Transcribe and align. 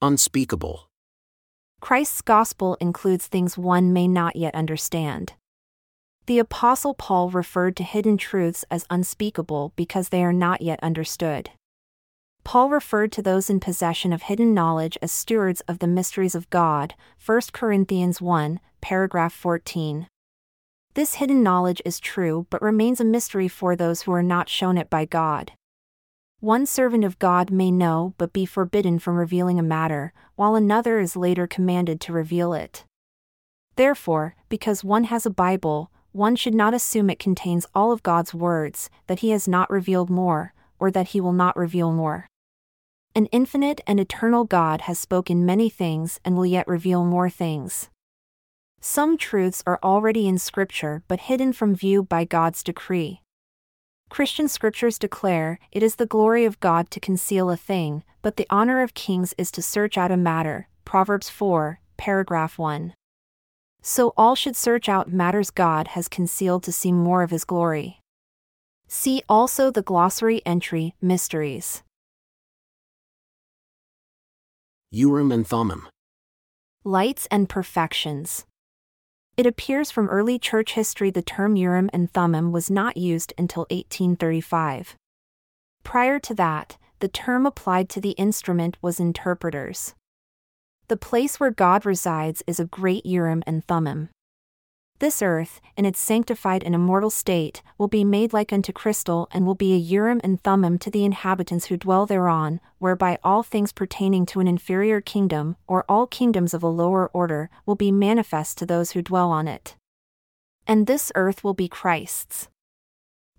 Unspeakable. 0.00 0.88
Christ's 1.80 2.22
gospel 2.22 2.76
includes 2.80 3.26
things 3.26 3.58
one 3.58 3.92
may 3.92 4.06
not 4.06 4.36
yet 4.36 4.54
understand. 4.54 5.32
The 6.26 6.38
Apostle 6.38 6.94
Paul 6.94 7.30
referred 7.30 7.74
to 7.76 7.82
hidden 7.82 8.16
truths 8.16 8.64
as 8.70 8.86
unspeakable 8.90 9.72
because 9.74 10.10
they 10.10 10.22
are 10.22 10.32
not 10.32 10.62
yet 10.62 10.78
understood. 10.84 11.50
Paul 12.44 12.70
referred 12.70 13.10
to 13.12 13.22
those 13.22 13.50
in 13.50 13.58
possession 13.58 14.12
of 14.12 14.22
hidden 14.22 14.54
knowledge 14.54 14.96
as 15.02 15.10
stewards 15.10 15.62
of 15.62 15.80
the 15.80 15.88
mysteries 15.88 16.36
of 16.36 16.48
God, 16.48 16.94
1 17.26 17.40
Corinthians 17.52 18.20
1, 18.20 18.60
paragraph 18.80 19.32
14. 19.32 20.06
This 20.94 21.14
hidden 21.14 21.42
knowledge 21.42 21.82
is 21.84 21.98
true 21.98 22.46
but 22.50 22.62
remains 22.62 23.00
a 23.00 23.04
mystery 23.04 23.48
for 23.48 23.74
those 23.74 24.02
who 24.02 24.12
are 24.12 24.22
not 24.22 24.48
shown 24.48 24.78
it 24.78 24.88
by 24.88 25.06
God. 25.06 25.52
One 26.40 26.66
servant 26.66 27.04
of 27.04 27.18
God 27.18 27.50
may 27.50 27.72
know 27.72 28.14
but 28.16 28.32
be 28.32 28.46
forbidden 28.46 29.00
from 29.00 29.16
revealing 29.16 29.58
a 29.58 29.62
matter, 29.62 30.12
while 30.36 30.54
another 30.54 31.00
is 31.00 31.16
later 31.16 31.48
commanded 31.48 32.00
to 32.02 32.12
reveal 32.12 32.52
it. 32.52 32.84
Therefore, 33.74 34.36
because 34.48 34.84
one 34.84 35.04
has 35.04 35.26
a 35.26 35.30
Bible, 35.30 35.90
one 36.12 36.36
should 36.36 36.54
not 36.54 36.74
assume 36.74 37.10
it 37.10 37.18
contains 37.18 37.66
all 37.74 37.90
of 37.90 38.04
God's 38.04 38.34
words, 38.34 38.88
that 39.08 39.18
he 39.18 39.30
has 39.30 39.48
not 39.48 39.68
revealed 39.68 40.10
more, 40.10 40.54
or 40.78 40.92
that 40.92 41.08
he 41.08 41.20
will 41.20 41.32
not 41.32 41.56
reveal 41.56 41.92
more. 41.92 42.28
An 43.16 43.26
infinite 43.26 43.80
and 43.84 43.98
eternal 43.98 44.44
God 44.44 44.82
has 44.82 44.96
spoken 44.96 45.44
many 45.44 45.68
things 45.68 46.20
and 46.24 46.36
will 46.36 46.46
yet 46.46 46.68
reveal 46.68 47.04
more 47.04 47.28
things. 47.28 47.90
Some 48.80 49.18
truths 49.18 49.64
are 49.66 49.80
already 49.82 50.28
in 50.28 50.38
Scripture 50.38 51.02
but 51.08 51.22
hidden 51.22 51.52
from 51.52 51.74
view 51.74 52.04
by 52.04 52.24
God's 52.24 52.62
decree. 52.62 53.22
Christian 54.08 54.48
scriptures 54.48 54.98
declare 54.98 55.58
it 55.70 55.82
is 55.82 55.96
the 55.96 56.06
glory 56.06 56.44
of 56.44 56.60
God 56.60 56.90
to 56.90 57.00
conceal 57.00 57.50
a 57.50 57.56
thing, 57.56 58.04
but 58.22 58.36
the 58.36 58.46
honor 58.48 58.80
of 58.82 58.94
kings 58.94 59.34
is 59.36 59.50
to 59.52 59.62
search 59.62 59.98
out 59.98 60.10
a 60.10 60.16
matter. 60.16 60.68
Proverbs 60.84 61.28
4, 61.28 61.80
paragraph 61.96 62.58
1. 62.58 62.94
So 63.82 64.12
all 64.16 64.34
should 64.34 64.56
search 64.56 64.88
out 64.88 65.12
matters 65.12 65.50
God 65.50 65.88
has 65.88 66.08
concealed 66.08 66.62
to 66.64 66.72
see 66.72 66.92
more 66.92 67.22
of 67.22 67.30
his 67.30 67.44
glory. 67.44 68.00
See 68.88 69.22
also 69.28 69.70
the 69.70 69.82
glossary 69.82 70.40
entry 70.46 70.94
Mysteries. 71.00 71.82
Urim 74.90 75.30
and 75.30 75.46
Thummim. 75.46 75.86
Lights 76.82 77.28
and 77.30 77.48
Perfections. 77.48 78.46
It 79.38 79.46
appears 79.46 79.92
from 79.92 80.08
early 80.08 80.36
church 80.36 80.72
history 80.72 81.12
the 81.12 81.22
term 81.22 81.54
Urim 81.54 81.88
and 81.92 82.12
Thummim 82.12 82.50
was 82.50 82.68
not 82.68 82.96
used 82.96 83.32
until 83.38 83.68
1835. 83.70 84.96
Prior 85.84 86.18
to 86.18 86.34
that, 86.34 86.76
the 86.98 87.06
term 87.06 87.46
applied 87.46 87.88
to 87.90 88.00
the 88.00 88.18
instrument 88.18 88.76
was 88.82 88.98
interpreters. 88.98 89.94
The 90.88 90.96
place 90.96 91.38
where 91.38 91.52
God 91.52 91.86
resides 91.86 92.42
is 92.48 92.58
a 92.58 92.64
great 92.64 93.06
Urim 93.06 93.44
and 93.46 93.64
Thummim. 93.64 94.08
This 95.00 95.22
earth, 95.22 95.60
in 95.76 95.84
its 95.84 96.00
sanctified 96.00 96.64
and 96.64 96.74
immortal 96.74 97.10
state, 97.10 97.62
will 97.78 97.86
be 97.86 98.02
made 98.02 98.32
like 98.32 98.52
unto 98.52 98.72
crystal 98.72 99.28
and 99.30 99.46
will 99.46 99.54
be 99.54 99.72
a 99.72 99.76
Urim 99.76 100.20
and 100.24 100.42
Thummim 100.42 100.76
to 100.78 100.90
the 100.90 101.04
inhabitants 101.04 101.66
who 101.66 101.76
dwell 101.76 102.04
thereon, 102.04 102.60
whereby 102.78 103.20
all 103.22 103.44
things 103.44 103.72
pertaining 103.72 104.26
to 104.26 104.40
an 104.40 104.48
inferior 104.48 105.00
kingdom, 105.00 105.56
or 105.68 105.84
all 105.88 106.08
kingdoms 106.08 106.52
of 106.52 106.64
a 106.64 106.68
lower 106.68 107.08
order, 107.12 107.48
will 107.64 107.76
be 107.76 107.92
manifest 107.92 108.58
to 108.58 108.66
those 108.66 108.90
who 108.90 109.02
dwell 109.02 109.30
on 109.30 109.46
it. 109.46 109.76
And 110.66 110.88
this 110.88 111.12
earth 111.14 111.44
will 111.44 111.54
be 111.54 111.68
Christ's. 111.68 112.48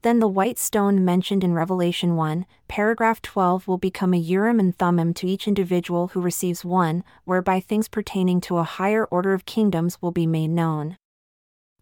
Then 0.02 0.19
the 0.19 0.30
white 0.30 0.57
stone 0.57 1.03
mentioned 1.03 1.43
in 1.43 1.53
Revelation 1.53 2.15
1, 2.15 2.45
paragraph 2.69 3.21
12 3.21 3.67
will 3.67 3.77
become 3.77 4.13
a 4.13 4.17
Urim 4.17 4.61
and 4.61 4.77
Thummim 4.77 5.13
to 5.15 5.27
each 5.27 5.45
individual 5.45 6.07
who 6.09 6.21
receives 6.21 6.63
one, 6.63 7.03
whereby 7.25 7.59
things 7.59 7.89
pertaining 7.89 8.39
to 8.41 8.59
a 8.59 8.63
higher 8.63 9.03
order 9.03 9.33
of 9.33 9.45
kingdoms 9.45 10.02
will 10.02 10.13
be 10.13 10.25
made 10.25 10.52
known. 10.52 10.95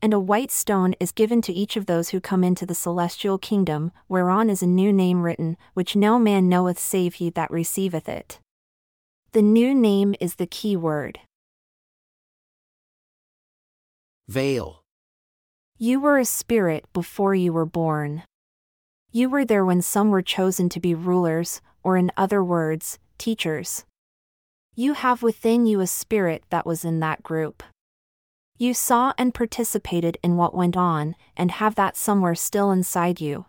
And 0.02 0.14
a 0.14 0.20
white 0.20 0.52
stone 0.52 0.94
is 1.00 1.12
given 1.12 1.42
to 1.42 1.54
each 1.54 1.76
of 1.76 1.88
those 1.88 2.10
who 2.10 2.20
come 2.20 2.44
into 2.44 2.66
the 2.66 2.76
celestial 2.76 3.38
kingdom, 3.38 3.92
whereon 4.08 4.50
is 4.50 4.62
a 4.62 4.68
new 4.68 4.94
name 4.94 5.24
written, 5.24 5.58
which 5.74 5.96
no 5.96 6.20
man 6.20 6.48
knoweth 6.48 6.78
save 6.78 7.16
he 7.16 7.32
that 7.32 7.50
receiveth 7.50 8.08
it. 8.08 8.40
The 9.32 9.42
new 9.42 9.74
name 9.74 10.16
is 10.20 10.36
the 10.36 10.46
key 10.46 10.76
word. 10.76 11.20
Veil. 14.28 14.84
You 15.80 16.00
were 16.00 16.18
a 16.18 16.26
spirit 16.26 16.86
before 16.94 17.34
you 17.34 17.52
were 17.54 17.66
born. 17.66 18.24
You 19.12 19.30
were 19.30 19.46
there 19.46 19.66
when 19.66 19.82
some 19.82 20.10
were 20.10 20.22
chosen 20.22 20.70
to 20.70 20.80
be 20.80 20.94
rulers, 20.94 21.62
or 21.82 21.98
in 21.98 22.12
other 22.18 22.44
words, 22.44 23.00
teachers. 23.18 23.86
You 24.76 24.94
have 24.94 25.24
within 25.24 25.66
you 25.66 25.80
a 25.80 25.88
spirit 25.88 26.44
that 26.50 26.66
was 26.66 26.86
in 26.86 27.00
that 27.00 27.24
group. 27.24 27.64
You 28.58 28.74
saw 28.74 29.14
and 29.18 29.34
participated 29.34 30.18
in 30.24 30.38
what 30.38 30.56
went 30.56 30.76
on, 30.76 31.16
and 31.36 31.52
have 31.52 31.76
that 31.76 31.96
somewhere 31.96 32.36
still 32.36 32.72
inside 32.72 33.22
you. 33.22 33.46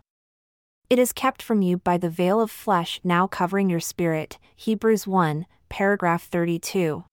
It 0.89 0.99
is 0.99 1.13
kept 1.13 1.41
from 1.41 1.61
you 1.61 1.77
by 1.77 1.97
the 1.97 2.09
veil 2.09 2.39
of 2.41 2.51
flesh 2.51 2.99
now 3.03 3.27
covering 3.27 3.69
your 3.69 3.79
spirit. 3.79 4.37
Hebrews 4.55 5.07
1, 5.07 5.45
paragraph 5.69 6.23
32. 6.25 7.05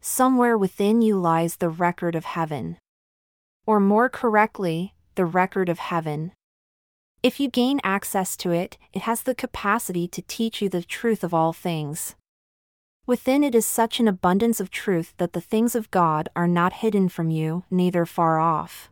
Somewhere 0.00 0.56
within 0.56 1.02
you 1.02 1.18
lies 1.18 1.56
the 1.56 1.70
record 1.70 2.14
of 2.14 2.24
heaven 2.24 2.78
or 3.66 3.80
more 3.80 4.08
correctly, 4.08 4.94
the 5.16 5.24
record 5.24 5.68
of 5.68 5.80
heaven. 5.80 6.32
If 7.22 7.40
you 7.40 7.50
gain 7.50 7.80
access 7.82 8.36
to 8.38 8.52
it, 8.52 8.78
it 8.92 9.02
has 9.02 9.22
the 9.22 9.34
capacity 9.34 10.06
to 10.08 10.22
teach 10.22 10.62
you 10.62 10.68
the 10.68 10.84
truth 10.84 11.24
of 11.24 11.34
all 11.34 11.52
things. 11.52 12.14
Within 13.06 13.44
it 13.44 13.54
is 13.54 13.64
such 13.64 14.00
an 14.00 14.08
abundance 14.08 14.58
of 14.58 14.68
truth 14.68 15.14
that 15.18 15.32
the 15.32 15.40
things 15.40 15.76
of 15.76 15.92
God 15.92 16.28
are 16.34 16.48
not 16.48 16.82
hidden 16.82 17.08
from 17.08 17.30
you, 17.30 17.62
neither 17.70 18.04
far 18.04 18.40
off. 18.40 18.90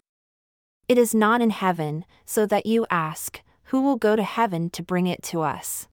It 0.86 0.96
is 0.96 1.14
not 1.14 1.40
in 1.40 1.50
heaven, 1.50 2.04
so 2.24 2.46
that 2.46 2.64
you 2.64 2.86
ask, 2.90 3.42
Who 3.64 3.82
will 3.82 3.96
go 3.96 4.14
to 4.14 4.22
heaven 4.22 4.70
to 4.70 4.84
bring 4.84 5.08
it 5.08 5.22
to 5.24 5.40
us? 5.40 5.88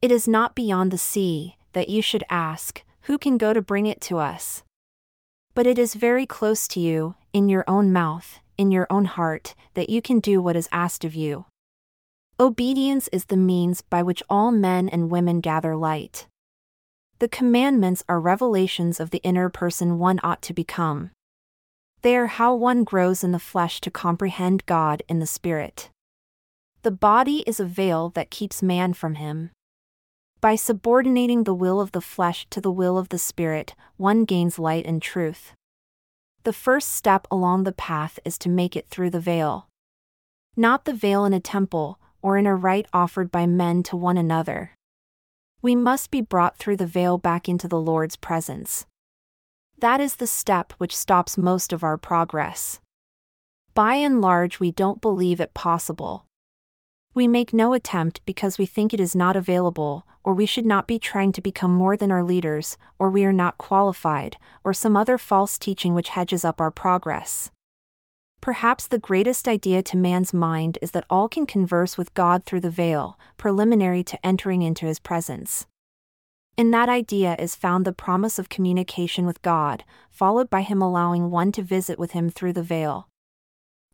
It 0.00 0.10
is 0.10 0.26
not 0.26 0.54
beyond 0.54 0.90
the 0.90 0.98
sea, 0.98 1.56
that 1.74 1.90
you 1.90 2.00
should 2.00 2.24
ask, 2.30 2.82
Who 3.02 3.18
can 3.18 3.36
go 3.36 3.52
to 3.52 3.60
bring 3.60 3.84
it 3.84 4.00
to 4.02 4.16
us? 4.16 4.62
But 5.54 5.66
it 5.66 5.78
is 5.78 5.92
very 5.92 6.24
close 6.24 6.66
to 6.68 6.80
you, 6.80 7.16
in 7.34 7.50
your 7.50 7.64
own 7.68 7.92
mouth, 7.92 8.40
in 8.56 8.70
your 8.70 8.86
own 8.88 9.04
heart, 9.04 9.54
that 9.74 9.90
you 9.90 10.00
can 10.00 10.20
do 10.20 10.40
what 10.40 10.56
is 10.56 10.70
asked 10.72 11.04
of 11.04 11.14
you. 11.14 11.44
Obedience 12.40 13.08
is 13.08 13.26
the 13.26 13.36
means 13.36 13.82
by 13.82 14.02
which 14.02 14.22
all 14.30 14.50
men 14.50 14.88
and 14.88 15.10
women 15.10 15.40
gather 15.40 15.76
light. 15.76 16.26
The 17.18 17.28
commandments 17.28 18.04
are 18.08 18.20
revelations 18.20 19.00
of 19.00 19.10
the 19.10 19.22
inner 19.22 19.48
person 19.48 19.98
one 19.98 20.20
ought 20.22 20.42
to 20.42 20.52
become. 20.52 21.10
They 22.02 22.16
are 22.16 22.26
how 22.26 22.54
one 22.54 22.84
grows 22.84 23.24
in 23.24 23.32
the 23.32 23.38
flesh 23.38 23.80
to 23.80 23.90
comprehend 23.90 24.66
God 24.66 25.02
in 25.08 25.18
the 25.18 25.26
spirit. 25.26 25.88
The 26.82 26.90
body 26.90 27.42
is 27.46 27.58
a 27.58 27.64
veil 27.64 28.10
that 28.10 28.30
keeps 28.30 28.62
man 28.62 28.92
from 28.92 29.14
him. 29.14 29.50
By 30.40 30.54
subordinating 30.54 31.42
the 31.44 31.54
will 31.54 31.80
of 31.80 31.92
the 31.92 32.00
flesh 32.00 32.46
to 32.50 32.60
the 32.60 32.70
will 32.70 32.98
of 32.98 33.08
the 33.08 33.18
Spirit, 33.18 33.74
one 33.96 34.24
gains 34.24 34.58
light 34.58 34.86
and 34.86 35.00
truth. 35.00 35.54
The 36.44 36.52
first 36.52 36.92
step 36.92 37.26
along 37.30 37.64
the 37.64 37.72
path 37.72 38.20
is 38.24 38.38
to 38.38 38.48
make 38.48 38.76
it 38.76 38.88
through 38.88 39.10
the 39.10 39.18
veil. 39.18 39.66
Not 40.54 40.84
the 40.84 40.92
veil 40.92 41.24
in 41.24 41.32
a 41.32 41.40
temple, 41.40 41.98
or 42.22 42.36
in 42.36 42.46
a 42.46 42.54
rite 42.54 42.86
offered 42.92 43.32
by 43.32 43.46
men 43.46 43.82
to 43.84 43.96
one 43.96 44.16
another. 44.16 44.75
We 45.66 45.74
must 45.74 46.12
be 46.12 46.20
brought 46.20 46.56
through 46.56 46.76
the 46.76 46.86
veil 46.86 47.18
back 47.18 47.48
into 47.48 47.66
the 47.66 47.80
Lord's 47.80 48.14
presence. 48.14 48.86
That 49.76 50.00
is 50.00 50.14
the 50.14 50.26
step 50.28 50.72
which 50.78 50.96
stops 50.96 51.36
most 51.36 51.72
of 51.72 51.82
our 51.82 51.98
progress. 51.98 52.78
By 53.74 53.96
and 53.96 54.20
large, 54.20 54.60
we 54.60 54.70
don't 54.70 55.00
believe 55.00 55.40
it 55.40 55.54
possible. 55.54 56.24
We 57.14 57.26
make 57.26 57.52
no 57.52 57.72
attempt 57.72 58.24
because 58.24 58.58
we 58.58 58.66
think 58.66 58.94
it 58.94 59.00
is 59.00 59.16
not 59.16 59.34
available, 59.34 60.06
or 60.22 60.34
we 60.34 60.46
should 60.46 60.66
not 60.66 60.86
be 60.86 61.00
trying 61.00 61.32
to 61.32 61.42
become 61.42 61.74
more 61.74 61.96
than 61.96 62.12
our 62.12 62.22
leaders, 62.22 62.78
or 62.96 63.10
we 63.10 63.24
are 63.24 63.32
not 63.32 63.58
qualified, 63.58 64.36
or 64.62 64.72
some 64.72 64.96
other 64.96 65.18
false 65.18 65.58
teaching 65.58 65.94
which 65.94 66.10
hedges 66.10 66.44
up 66.44 66.60
our 66.60 66.70
progress. 66.70 67.50
Perhaps 68.46 68.86
the 68.86 69.00
greatest 69.00 69.48
idea 69.48 69.82
to 69.82 69.96
man's 69.96 70.32
mind 70.32 70.78
is 70.80 70.92
that 70.92 71.04
all 71.10 71.28
can 71.28 71.46
converse 71.46 71.98
with 71.98 72.14
God 72.14 72.44
through 72.44 72.60
the 72.60 72.70
veil, 72.70 73.18
preliminary 73.36 74.04
to 74.04 74.24
entering 74.24 74.62
into 74.62 74.86
his 74.86 75.00
presence. 75.00 75.66
In 76.56 76.70
that 76.70 76.88
idea 76.88 77.34
is 77.40 77.56
found 77.56 77.84
the 77.84 77.92
promise 77.92 78.38
of 78.38 78.48
communication 78.48 79.26
with 79.26 79.42
God, 79.42 79.82
followed 80.12 80.48
by 80.48 80.62
him 80.62 80.80
allowing 80.80 81.28
one 81.28 81.50
to 81.50 81.62
visit 81.64 81.98
with 81.98 82.12
him 82.12 82.30
through 82.30 82.52
the 82.52 82.62
veil. 82.62 83.08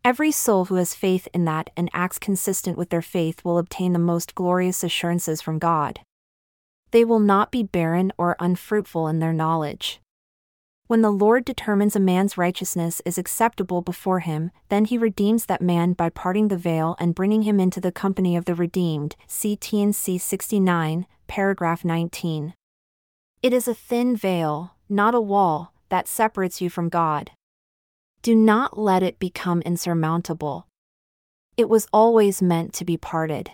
Every 0.05 0.29
soul 0.31 0.65
who 0.65 0.75
has 0.75 0.93
faith 0.93 1.27
in 1.33 1.45
that 1.45 1.71
and 1.75 1.89
acts 1.91 2.19
consistent 2.19 2.77
with 2.77 2.91
their 2.91 3.01
faith 3.01 3.43
will 3.43 3.57
obtain 3.57 3.93
the 3.93 3.97
most 3.97 4.35
glorious 4.35 4.83
assurances 4.83 5.41
from 5.41 5.57
God. 5.57 6.01
They 6.91 7.03
will 7.03 7.17
not 7.17 7.51
be 7.51 7.63
barren 7.63 8.13
or 8.19 8.35
unfruitful 8.39 9.07
in 9.07 9.17
their 9.17 9.33
knowledge. 9.33 9.99
When 10.87 11.01
the 11.01 11.11
Lord 11.11 11.45
determines 11.45 11.95
a 11.95 11.99
man's 11.99 12.37
righteousness 12.37 13.01
is 13.05 13.17
acceptable 13.17 13.81
before 13.81 14.19
him, 14.19 14.51
then 14.67 14.83
he 14.85 14.97
redeems 14.97 15.45
that 15.45 15.61
man 15.61 15.93
by 15.93 16.09
parting 16.09 16.49
the 16.49 16.57
veil 16.57 16.97
and 16.99 17.15
bringing 17.15 17.43
him 17.43 17.59
into 17.59 17.79
the 17.79 17.91
company 17.91 18.35
of 18.35 18.45
the 18.45 18.53
redeemed. 18.53 19.15
T&C 19.29 20.17
69, 20.17 21.07
paragraph 21.27 21.85
19. 21.85 22.53
It 23.41 23.53
is 23.53 23.67
a 23.67 23.73
thin 23.73 24.15
veil, 24.17 24.75
not 24.89 25.15
a 25.15 25.21
wall, 25.21 25.73
that 25.87 26.07
separates 26.07 26.59
you 26.59 26.69
from 26.69 26.89
God. 26.89 27.31
Do 28.21 28.35
not 28.35 28.77
let 28.77 29.03
it 29.03 29.19
become 29.19 29.61
insurmountable. 29.61 30.67
It 31.55 31.69
was 31.69 31.87
always 31.93 32.41
meant 32.41 32.73
to 32.73 32.85
be 32.85 32.97
parted. 32.97 33.51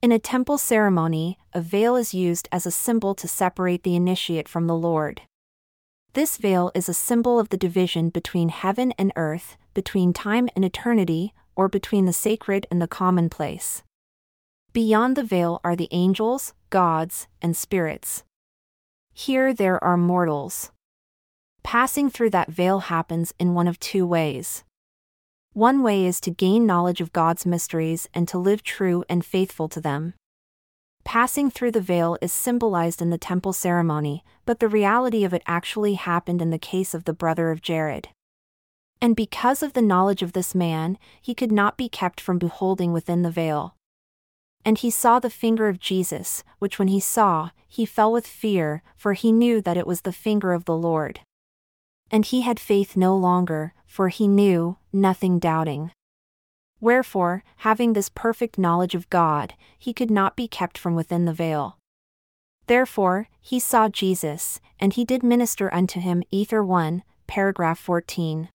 In 0.00 0.12
a 0.12 0.18
temple 0.18 0.58
ceremony, 0.58 1.38
a 1.52 1.60
veil 1.60 1.96
is 1.96 2.14
used 2.14 2.48
as 2.52 2.66
a 2.66 2.70
symbol 2.70 3.14
to 3.16 3.26
separate 3.26 3.82
the 3.82 3.96
initiate 3.96 4.48
from 4.48 4.66
the 4.66 4.76
Lord. 4.76 5.22
This 6.12 6.38
veil 6.38 6.72
is 6.74 6.88
a 6.88 6.94
symbol 6.94 7.38
of 7.38 7.50
the 7.50 7.56
division 7.56 8.08
between 8.10 8.48
heaven 8.48 8.92
and 8.98 9.12
earth, 9.14 9.56
between 9.74 10.12
time 10.12 10.48
and 10.56 10.64
eternity, 10.64 11.32
or 11.54 11.68
between 11.68 12.04
the 12.04 12.12
sacred 12.12 12.66
and 12.68 12.82
the 12.82 12.88
commonplace. 12.88 13.84
Beyond 14.72 15.14
the 15.14 15.22
veil 15.22 15.60
are 15.62 15.76
the 15.76 15.88
angels, 15.92 16.52
gods, 16.68 17.28
and 17.40 17.56
spirits. 17.56 18.24
Here 19.12 19.54
there 19.54 19.82
are 19.84 19.96
mortals. 19.96 20.72
Passing 21.62 22.10
through 22.10 22.30
that 22.30 22.50
veil 22.50 22.80
happens 22.80 23.32
in 23.38 23.54
one 23.54 23.68
of 23.68 23.78
two 23.78 24.04
ways. 24.04 24.64
One 25.52 25.80
way 25.80 26.06
is 26.06 26.20
to 26.22 26.32
gain 26.32 26.66
knowledge 26.66 27.00
of 27.00 27.12
God's 27.12 27.46
mysteries 27.46 28.08
and 28.12 28.26
to 28.26 28.38
live 28.38 28.64
true 28.64 29.04
and 29.08 29.24
faithful 29.24 29.68
to 29.68 29.80
them. 29.80 30.14
Passing 31.10 31.50
through 31.50 31.72
the 31.72 31.80
veil 31.80 32.16
is 32.22 32.32
symbolized 32.32 33.02
in 33.02 33.10
the 33.10 33.18
temple 33.18 33.52
ceremony, 33.52 34.22
but 34.46 34.60
the 34.60 34.68
reality 34.68 35.24
of 35.24 35.34
it 35.34 35.42
actually 35.44 35.94
happened 35.94 36.40
in 36.40 36.50
the 36.50 36.56
case 36.56 36.94
of 36.94 37.02
the 37.02 37.12
brother 37.12 37.50
of 37.50 37.60
Jared. 37.60 38.10
And 39.00 39.16
because 39.16 39.60
of 39.60 39.72
the 39.72 39.82
knowledge 39.82 40.22
of 40.22 40.34
this 40.34 40.54
man, 40.54 40.98
he 41.20 41.34
could 41.34 41.50
not 41.50 41.76
be 41.76 41.88
kept 41.88 42.20
from 42.20 42.38
beholding 42.38 42.92
within 42.92 43.22
the 43.22 43.30
veil. 43.32 43.74
And 44.64 44.78
he 44.78 44.88
saw 44.88 45.18
the 45.18 45.30
finger 45.30 45.66
of 45.66 45.80
Jesus, 45.80 46.44
which 46.60 46.78
when 46.78 46.86
he 46.86 47.00
saw, 47.00 47.50
he 47.66 47.84
fell 47.84 48.12
with 48.12 48.24
fear, 48.24 48.84
for 48.94 49.14
he 49.14 49.32
knew 49.32 49.60
that 49.62 49.76
it 49.76 49.88
was 49.88 50.02
the 50.02 50.12
finger 50.12 50.52
of 50.52 50.64
the 50.64 50.76
Lord. 50.76 51.22
And 52.08 52.24
he 52.24 52.42
had 52.42 52.60
faith 52.60 52.96
no 52.96 53.16
longer, 53.16 53.74
for 53.84 54.10
he 54.10 54.28
knew, 54.28 54.76
nothing 54.92 55.40
doubting. 55.40 55.90
Wherefore, 56.80 57.44
having 57.58 57.92
this 57.92 58.08
perfect 58.08 58.58
knowledge 58.58 58.94
of 58.94 59.10
God, 59.10 59.54
he 59.78 59.92
could 59.92 60.10
not 60.10 60.36
be 60.36 60.48
kept 60.48 60.78
from 60.78 60.94
within 60.94 61.26
the 61.26 61.32
veil. 61.32 61.76
Therefore, 62.66 63.28
he 63.40 63.58
saw 63.58 63.88
Jesus, 63.88 64.60
and 64.78 64.92
he 64.92 65.04
did 65.04 65.22
minister 65.22 65.72
unto 65.74 66.00
him. 66.00 66.22
Ether 66.30 66.64
1, 66.64 67.02
paragraph 67.26 67.78
14. 67.78 68.48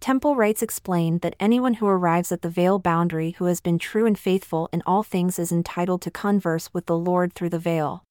Temple 0.00 0.36
rites 0.36 0.62
explain 0.62 1.18
that 1.18 1.36
anyone 1.40 1.74
who 1.74 1.86
arrives 1.86 2.30
at 2.30 2.42
the 2.42 2.50
veil 2.50 2.78
boundary 2.78 3.32
who 3.38 3.46
has 3.46 3.60
been 3.60 3.78
true 3.78 4.06
and 4.06 4.18
faithful 4.18 4.68
in 4.72 4.82
all 4.86 5.02
things 5.02 5.38
is 5.38 5.50
entitled 5.50 6.02
to 6.02 6.10
converse 6.10 6.72
with 6.72 6.86
the 6.86 6.96
Lord 6.96 7.32
through 7.32 7.50
the 7.50 7.58
veil. 7.58 8.04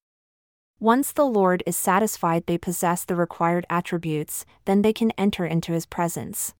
Once 0.80 1.12
the 1.12 1.24
Lord 1.24 1.62
is 1.66 1.76
satisfied 1.76 2.46
they 2.46 2.58
possess 2.58 3.04
the 3.04 3.14
required 3.14 3.64
attributes, 3.70 4.44
then 4.64 4.82
they 4.82 4.92
can 4.92 5.12
enter 5.12 5.46
into 5.46 5.72
his 5.72 5.86
presence. 5.86 6.52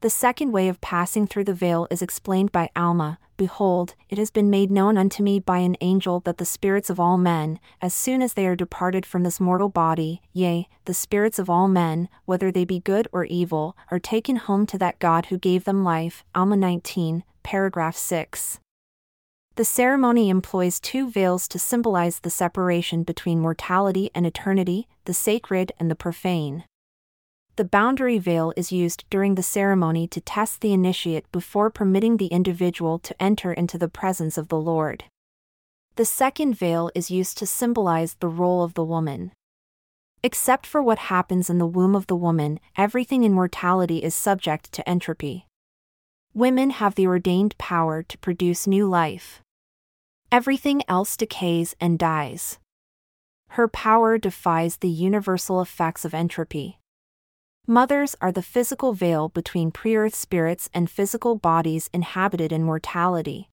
The 0.00 0.10
second 0.10 0.52
way 0.52 0.68
of 0.68 0.80
passing 0.80 1.26
through 1.26 1.44
the 1.44 1.52
veil 1.52 1.86
is 1.90 2.00
explained 2.00 2.52
by 2.52 2.70
Alma 2.74 3.18
Behold, 3.36 3.94
it 4.10 4.18
has 4.18 4.30
been 4.30 4.50
made 4.50 4.70
known 4.70 4.98
unto 4.98 5.22
me 5.22 5.40
by 5.40 5.58
an 5.58 5.74
angel 5.80 6.20
that 6.20 6.36
the 6.36 6.44
spirits 6.44 6.90
of 6.90 7.00
all 7.00 7.16
men, 7.16 7.58
as 7.80 7.94
soon 7.94 8.20
as 8.20 8.34
they 8.34 8.46
are 8.46 8.54
departed 8.54 9.06
from 9.06 9.22
this 9.22 9.40
mortal 9.40 9.70
body, 9.70 10.20
yea, 10.34 10.68
the 10.84 10.92
spirits 10.92 11.38
of 11.38 11.48
all 11.48 11.66
men, 11.66 12.10
whether 12.26 12.52
they 12.52 12.66
be 12.66 12.80
good 12.80 13.08
or 13.12 13.24
evil, 13.24 13.74
are 13.90 13.98
taken 13.98 14.36
home 14.36 14.66
to 14.66 14.76
that 14.76 14.98
God 14.98 15.26
who 15.26 15.38
gave 15.38 15.64
them 15.64 15.84
life. 15.84 16.22
Alma 16.34 16.54
19, 16.54 17.24
paragraph 17.42 17.96
6. 17.96 18.60
The 19.56 19.64
ceremony 19.64 20.28
employs 20.28 20.78
two 20.78 21.10
veils 21.10 21.48
to 21.48 21.58
symbolize 21.58 22.20
the 22.20 22.28
separation 22.28 23.04
between 23.04 23.40
mortality 23.40 24.10
and 24.14 24.26
eternity, 24.26 24.86
the 25.06 25.14
sacred 25.14 25.72
and 25.78 25.90
the 25.90 25.94
profane. 25.94 26.64
The 27.60 27.64
boundary 27.66 28.16
veil 28.16 28.54
is 28.56 28.72
used 28.72 29.04
during 29.10 29.34
the 29.34 29.42
ceremony 29.42 30.08
to 30.08 30.20
test 30.22 30.62
the 30.62 30.72
initiate 30.72 31.30
before 31.30 31.68
permitting 31.68 32.16
the 32.16 32.28
individual 32.28 32.98
to 33.00 33.22
enter 33.22 33.52
into 33.52 33.76
the 33.76 33.86
presence 33.86 34.38
of 34.38 34.48
the 34.48 34.58
Lord. 34.58 35.04
The 35.96 36.06
second 36.06 36.54
veil 36.54 36.90
is 36.94 37.10
used 37.10 37.36
to 37.36 37.44
symbolize 37.44 38.14
the 38.14 38.28
role 38.28 38.62
of 38.62 38.72
the 38.72 38.82
woman. 38.82 39.32
Except 40.22 40.64
for 40.64 40.82
what 40.82 41.10
happens 41.12 41.50
in 41.50 41.58
the 41.58 41.66
womb 41.66 41.94
of 41.94 42.06
the 42.06 42.16
woman, 42.16 42.60
everything 42.78 43.24
in 43.24 43.34
mortality 43.34 44.02
is 44.02 44.14
subject 44.14 44.72
to 44.72 44.88
entropy. 44.88 45.46
Women 46.32 46.70
have 46.70 46.94
the 46.94 47.08
ordained 47.08 47.58
power 47.58 48.02
to 48.04 48.16
produce 48.16 48.66
new 48.66 48.86
life. 48.86 49.42
Everything 50.32 50.82
else 50.88 51.14
decays 51.14 51.76
and 51.78 51.98
dies. 51.98 52.58
Her 53.48 53.68
power 53.68 54.16
defies 54.16 54.78
the 54.78 54.88
universal 54.88 55.60
effects 55.60 56.06
of 56.06 56.14
entropy. 56.14 56.78
Mothers 57.66 58.16
are 58.20 58.32
the 58.32 58.42
physical 58.42 58.92
veil 58.92 59.28
between 59.28 59.70
pre 59.70 59.94
earth 59.96 60.14
spirits 60.14 60.68
and 60.74 60.90
physical 60.90 61.36
bodies 61.36 61.88
inhabited 61.92 62.52
in 62.52 62.64
mortality. 62.64 63.48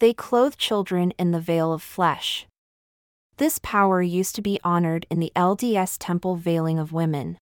They 0.00 0.14
clothe 0.14 0.56
children 0.56 1.12
in 1.18 1.30
the 1.30 1.40
veil 1.40 1.72
of 1.72 1.82
flesh. 1.82 2.46
This 3.36 3.58
power 3.62 4.02
used 4.02 4.34
to 4.34 4.42
be 4.42 4.60
honored 4.64 5.06
in 5.10 5.20
the 5.20 5.32
LDS 5.36 5.96
temple 5.98 6.36
veiling 6.36 6.78
of 6.78 6.92
women. 6.92 7.38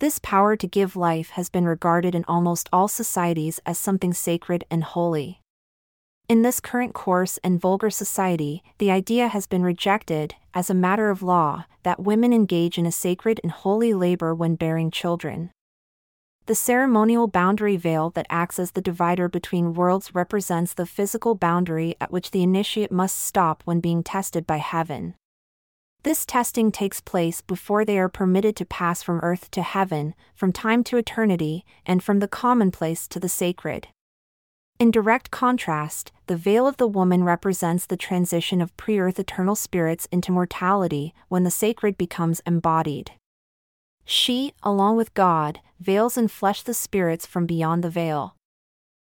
This 0.00 0.18
power 0.18 0.56
to 0.56 0.66
give 0.66 0.96
life 0.96 1.30
has 1.30 1.48
been 1.48 1.66
regarded 1.66 2.14
in 2.14 2.24
almost 2.26 2.68
all 2.72 2.88
societies 2.88 3.60
as 3.64 3.78
something 3.78 4.12
sacred 4.12 4.64
and 4.70 4.82
holy. 4.82 5.40
In 6.26 6.40
this 6.40 6.58
current 6.58 6.94
coarse 6.94 7.38
and 7.44 7.60
vulgar 7.60 7.90
society, 7.90 8.62
the 8.78 8.90
idea 8.90 9.28
has 9.28 9.46
been 9.46 9.62
rejected, 9.62 10.34
as 10.54 10.70
a 10.70 10.74
matter 10.74 11.10
of 11.10 11.22
law, 11.22 11.66
that 11.82 12.00
women 12.00 12.32
engage 12.32 12.78
in 12.78 12.86
a 12.86 12.92
sacred 12.92 13.40
and 13.42 13.52
holy 13.52 13.92
labor 13.92 14.34
when 14.34 14.54
bearing 14.54 14.90
children. 14.90 15.50
The 16.46 16.54
ceremonial 16.54 17.26
boundary 17.26 17.76
veil 17.76 18.08
that 18.10 18.26
acts 18.30 18.58
as 18.58 18.70
the 18.70 18.80
divider 18.80 19.28
between 19.28 19.74
worlds 19.74 20.14
represents 20.14 20.72
the 20.72 20.86
physical 20.86 21.34
boundary 21.34 21.94
at 22.00 22.10
which 22.10 22.30
the 22.30 22.42
initiate 22.42 22.90
must 22.90 23.18
stop 23.18 23.62
when 23.66 23.80
being 23.80 24.02
tested 24.02 24.46
by 24.46 24.56
heaven. 24.58 25.16
This 26.04 26.24
testing 26.24 26.72
takes 26.72 27.02
place 27.02 27.42
before 27.42 27.84
they 27.84 27.98
are 27.98 28.08
permitted 28.08 28.56
to 28.56 28.64
pass 28.64 29.02
from 29.02 29.20
earth 29.20 29.50
to 29.50 29.62
heaven, 29.62 30.14
from 30.34 30.52
time 30.52 30.84
to 30.84 30.96
eternity, 30.96 31.66
and 31.84 32.02
from 32.02 32.20
the 32.20 32.28
commonplace 32.28 33.06
to 33.08 33.20
the 33.20 33.28
sacred. 33.28 33.88
In 34.80 34.90
direct 34.90 35.30
contrast, 35.30 36.10
the 36.26 36.36
veil 36.36 36.66
of 36.66 36.78
the 36.78 36.86
woman 36.86 37.24
represents 37.24 37.86
the 37.86 37.96
transition 37.96 38.60
of 38.60 38.76
pre 38.76 38.98
earth 38.98 39.18
eternal 39.18 39.54
spirits 39.54 40.08
into 40.10 40.32
mortality 40.32 41.14
when 41.28 41.44
the 41.44 41.50
sacred 41.50 41.98
becomes 41.98 42.40
embodied. 42.46 43.12
She, 44.04 44.52
along 44.62 44.96
with 44.96 45.14
God, 45.14 45.60
veils 45.80 46.16
and 46.16 46.30
flesh 46.30 46.62
the 46.62 46.74
spirits 46.74 47.26
from 47.26 47.46
beyond 47.46 47.84
the 47.84 47.90
veil. 47.90 48.36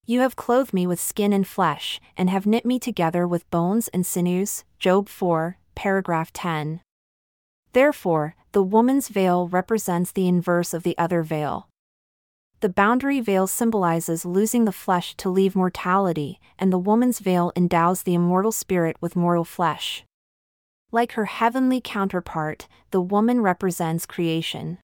You 0.07 0.21
have 0.21 0.37
clothed 0.37 0.73
me 0.73 0.87
with 0.87 1.01
skin 1.01 1.33
and 1.35 1.47
flesh, 1.47 2.01
and 2.17 2.31
have 2.31 2.47
knit 2.47 2.65
me 2.65 2.79
together 2.79 3.29
with 3.29 3.51
bones 3.51 3.89
and 3.89 4.07
sinews. 4.07 4.65
Job 4.79 5.09
4, 5.09 5.59
paragraph 5.75 6.33
10. 6.33 6.81
Therefore, 7.75 8.35
the 8.53 8.63
woman's 8.63 9.09
veil 9.09 9.49
represents 9.49 10.11
the 10.11 10.27
inverse 10.27 10.73
of 10.73 10.83
the 10.83 10.97
other 10.97 11.23
veil. 11.23 11.68
The 12.61 12.69
boundary 12.69 13.21
veil 13.21 13.47
symbolizes 13.47 14.25
losing 14.25 14.65
the 14.65 14.73
flesh 14.73 15.15
to 15.19 15.31
leave 15.31 15.55
mortality, 15.55 16.41
and 16.59 16.73
the 16.73 16.79
woman's 16.79 17.21
veil 17.21 17.53
endows 17.55 18.03
the 18.03 18.15
immortal 18.15 18.51
spirit 18.51 18.97
with 19.01 19.15
mortal 19.15 19.45
flesh. 19.45 20.05
Like 20.91 21.13
her 21.13 21.27
heavenly 21.27 21.81
counterpart, 21.81 22.67
the 22.91 23.01
woman 23.01 23.43
represents 23.43 24.07
creation. 24.07 24.79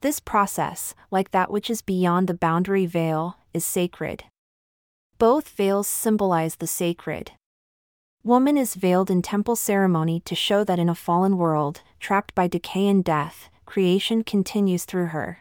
This 0.00 0.18
process, 0.18 0.96
like 1.12 1.30
that 1.30 1.50
which 1.50 1.70
is 1.70 1.80
beyond 1.80 2.26
the 2.26 2.34
boundary 2.34 2.86
veil, 2.86 3.36
is 3.54 3.64
sacred. 3.64 4.24
Both 5.18 5.50
veils 5.50 5.86
symbolize 5.86 6.56
the 6.56 6.66
sacred. 6.66 7.32
Woman 8.24 8.56
is 8.56 8.74
veiled 8.74 9.10
in 9.10 9.22
temple 9.22 9.54
ceremony 9.54 10.20
to 10.24 10.34
show 10.34 10.64
that 10.64 10.78
in 10.78 10.88
a 10.88 10.94
fallen 10.96 11.36
world, 11.36 11.82
trapped 12.00 12.34
by 12.34 12.48
decay 12.48 12.88
and 12.88 13.04
death, 13.04 13.48
creation 13.64 14.24
continues 14.24 14.84
through 14.84 15.06
her. 15.06 15.38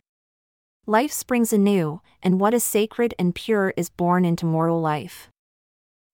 Life 0.89 1.11
springs 1.11 1.53
anew, 1.53 2.01
and 2.23 2.39
what 2.39 2.55
is 2.55 2.63
sacred 2.63 3.13
and 3.19 3.35
pure 3.35 3.75
is 3.77 3.91
born 3.91 4.25
into 4.25 4.47
mortal 4.47 4.81
life. 4.81 5.29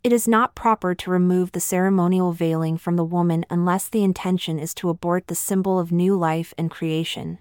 It 0.03 0.11
is 0.11 0.27
not 0.27 0.53
proper 0.53 0.93
to 0.93 1.09
remove 1.09 1.53
the 1.53 1.61
ceremonial 1.61 2.33
veiling 2.33 2.77
from 2.77 2.97
the 2.97 3.05
woman 3.05 3.45
unless 3.49 3.87
the 3.87 4.03
intention 4.03 4.59
is 4.59 4.73
to 4.73 4.89
abort 4.89 5.27
the 5.27 5.33
symbol 5.33 5.79
of 5.79 5.93
new 5.93 6.17
life 6.17 6.53
and 6.57 6.69
creation. 6.69 7.39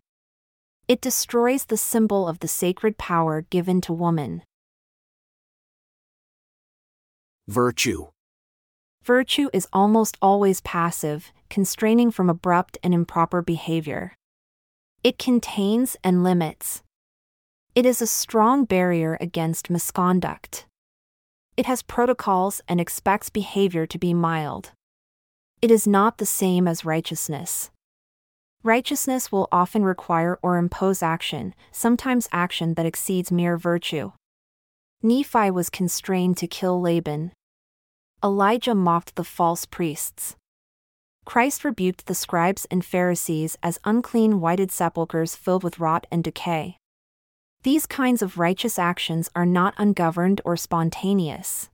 It 0.87 1.01
destroys 1.01 1.65
the 1.65 1.77
symbol 1.77 2.29
of 2.29 2.39
the 2.39 2.47
sacred 2.47 2.99
power 2.99 3.41
given 3.51 3.81
to 3.81 3.93
woman. 3.93 4.45
Virtue. 7.49 8.11
Virtue 9.03 9.49
is 9.53 9.67
almost 9.73 10.17
always 10.23 10.61
passive, 10.61 11.33
constraining 11.51 12.13
from 12.13 12.31
abrupt 12.31 12.79
and 12.85 12.95
improper 12.95 13.43
behavior. 13.43 14.13
It 15.03 15.19
contains 15.19 15.97
and 16.05 16.23
limits. 16.23 16.84
It 17.75 17.85
is 17.85 18.01
a 18.01 18.07
strong 18.07 18.65
barrier 18.67 19.19
against 19.21 19.69
misconduct. 19.69 20.65
It 21.57 21.67
has 21.67 21.83
protocols 21.83 22.61
and 22.69 22.81
expects 22.81 23.31
behavior 23.31 23.85
to 23.85 23.99
be 23.99 24.15
mild. 24.15 24.71
It 25.61 25.73
is 25.73 25.85
not 25.85 26.19
the 26.19 26.27
same 26.27 26.69
as 26.69 26.85
righteousness. 26.85 27.73
Righteousness 28.63 29.33
will 29.33 29.49
often 29.51 29.85
require 29.85 30.39
or 30.41 30.57
impose 30.57 31.03
action, 31.03 31.53
sometimes 31.73 32.29
action 32.31 32.75
that 32.75 32.87
exceeds 32.87 33.33
mere 33.33 33.57
virtue. 33.57 34.13
Nephi 35.03 35.51
was 35.51 35.69
constrained 35.69 36.37
to 36.37 36.47
kill 36.47 36.81
Laban. 36.81 37.33
Elijah 38.23 38.77
mocked 38.77 39.17
the 39.17 39.25
false 39.25 39.67
priests. 39.67 40.37
Christ 41.25 41.65
rebuked 41.65 42.07
the 42.07 42.15
scribes 42.15 42.69
and 42.71 42.85
Pharisees 42.85 43.57
as 43.65 43.81
unclean 43.83 44.41
whited 44.41 44.71
sepulchres 44.71 45.35
filled 45.35 45.65
with 45.65 45.81
rot 45.81 46.07
and 46.13 46.23
decay. 46.23 46.79
These 47.65 47.87
kinds 47.87 48.21
of 48.21 48.39
righteous 48.39 48.79
actions 48.79 49.31
are 49.35 49.47
not 49.47 49.73
ungoverned 49.79 50.43
or 50.45 50.55
spontaneous. 50.55 51.71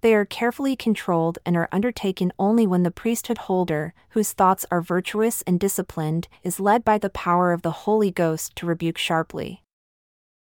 They 0.00 0.14
are 0.14 0.24
carefully 0.24 0.76
controlled 0.76 1.38
and 1.44 1.58
are 1.58 1.68
undertaken 1.70 2.32
only 2.38 2.66
when 2.66 2.84
the 2.84 2.90
priesthood 2.90 3.36
holder, 3.36 3.92
whose 4.10 4.32
thoughts 4.32 4.64
are 4.70 4.80
virtuous 4.80 5.42
and 5.42 5.60
disciplined, 5.60 6.26
is 6.42 6.58
led 6.58 6.86
by 6.86 6.96
the 6.96 7.10
power 7.10 7.52
of 7.52 7.60
the 7.60 7.84
Holy 7.84 8.10
Ghost 8.10 8.56
to 8.56 8.66
rebuke 8.66 8.96
sharply. 8.96 9.62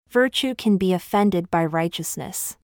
Virtue 0.09 0.55
can 0.55 0.77
be 0.77 0.93
offended 0.93 1.51
by 1.51 1.65
righteousness. 1.65 2.55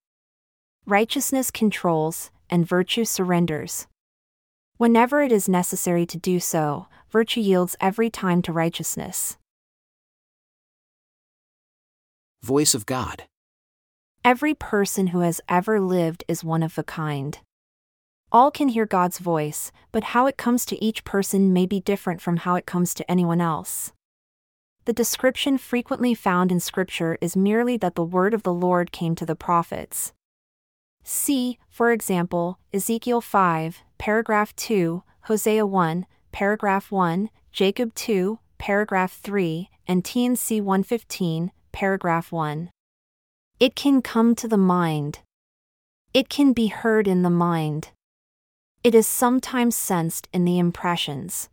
Righteousness 0.85 1.51
controls, 1.51 2.31
and 2.49 2.65
virtue 2.65 3.03
surrenders. 3.03 3.87
Whenever 4.77 5.21
it 5.21 5.33
is 5.33 5.49
necessary 5.49 6.05
to 6.05 6.17
do 6.17 6.39
so, 6.39 6.87
virtue 7.09 7.41
yields 7.41 7.75
every 7.81 8.09
time 8.09 8.41
to 8.43 8.53
righteousness. 8.53 9.35
Voice 12.43 12.73
of 12.73 12.85
God. 12.85 13.23
Every 14.23 14.53
person 14.53 15.07
who 15.07 15.19
has 15.19 15.41
ever 15.49 15.81
lived 15.81 16.23
is 16.27 16.43
one 16.43 16.63
of 16.63 16.77
a 16.77 16.83
kind. 16.83 17.37
All 18.31 18.49
can 18.49 18.69
hear 18.69 18.85
God's 18.85 19.19
voice, 19.19 19.73
but 19.91 20.15
how 20.15 20.25
it 20.25 20.37
comes 20.37 20.65
to 20.67 20.83
each 20.83 21.03
person 21.03 21.51
may 21.51 21.65
be 21.65 21.81
different 21.81 22.21
from 22.21 22.37
how 22.37 22.55
it 22.55 22.65
comes 22.65 22.93
to 22.93 23.11
anyone 23.11 23.41
else. 23.41 23.91
The 24.85 24.93
description 24.93 25.57
frequently 25.57 26.13
found 26.15 26.51
in 26.51 26.61
Scripture 26.61 27.17
is 27.19 27.35
merely 27.35 27.75
that 27.77 27.95
the 27.95 28.03
word 28.03 28.33
of 28.33 28.43
the 28.43 28.53
Lord 28.53 28.93
came 28.93 29.15
to 29.15 29.25
the 29.25 29.35
prophets. 29.35 30.13
See, 31.03 31.59
for 31.69 31.91
example, 31.91 32.57
Ezekiel 32.73 33.19
5, 33.19 33.83
paragraph 33.97 34.55
2, 34.55 35.03
Hosea 35.23 35.65
1, 35.65 36.05
paragraph 36.31 36.89
1, 36.89 37.29
Jacob 37.51 37.93
2, 37.95 38.39
paragraph 38.57 39.19
3, 39.21 39.69
and 39.87 40.05
T&C 40.05 40.61
115, 40.61 41.51
paragraph 41.71 42.31
1. 42.31 42.69
It 43.59 43.75
can 43.75 44.01
come 44.01 44.35
to 44.35 44.47
the 44.47 44.57
mind. 44.57 45.19
It 46.13 46.29
can 46.29 46.53
be 46.53 46.67
heard 46.67 47.07
in 47.07 47.23
the 47.23 47.29
mind. 47.29 47.89
It 48.83 48.95
is 48.95 49.05
sometimes 49.05 49.75
sensed 49.75 50.27
in 50.31 50.45
the 50.45 50.57
impressions. 50.57 51.49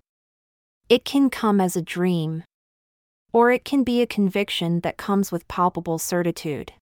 It 0.88 1.04
can 1.04 1.30
come 1.30 1.60
as 1.60 1.76
a 1.76 1.82
dream. 1.82 2.44
Or 3.32 3.50
it 3.50 3.64
can 3.64 3.82
be 3.82 4.00
a 4.00 4.06
conviction 4.06 4.80
that 4.80 4.96
comes 4.96 5.32
with 5.32 5.48
palpable 5.48 5.98
certitude. 5.98 6.72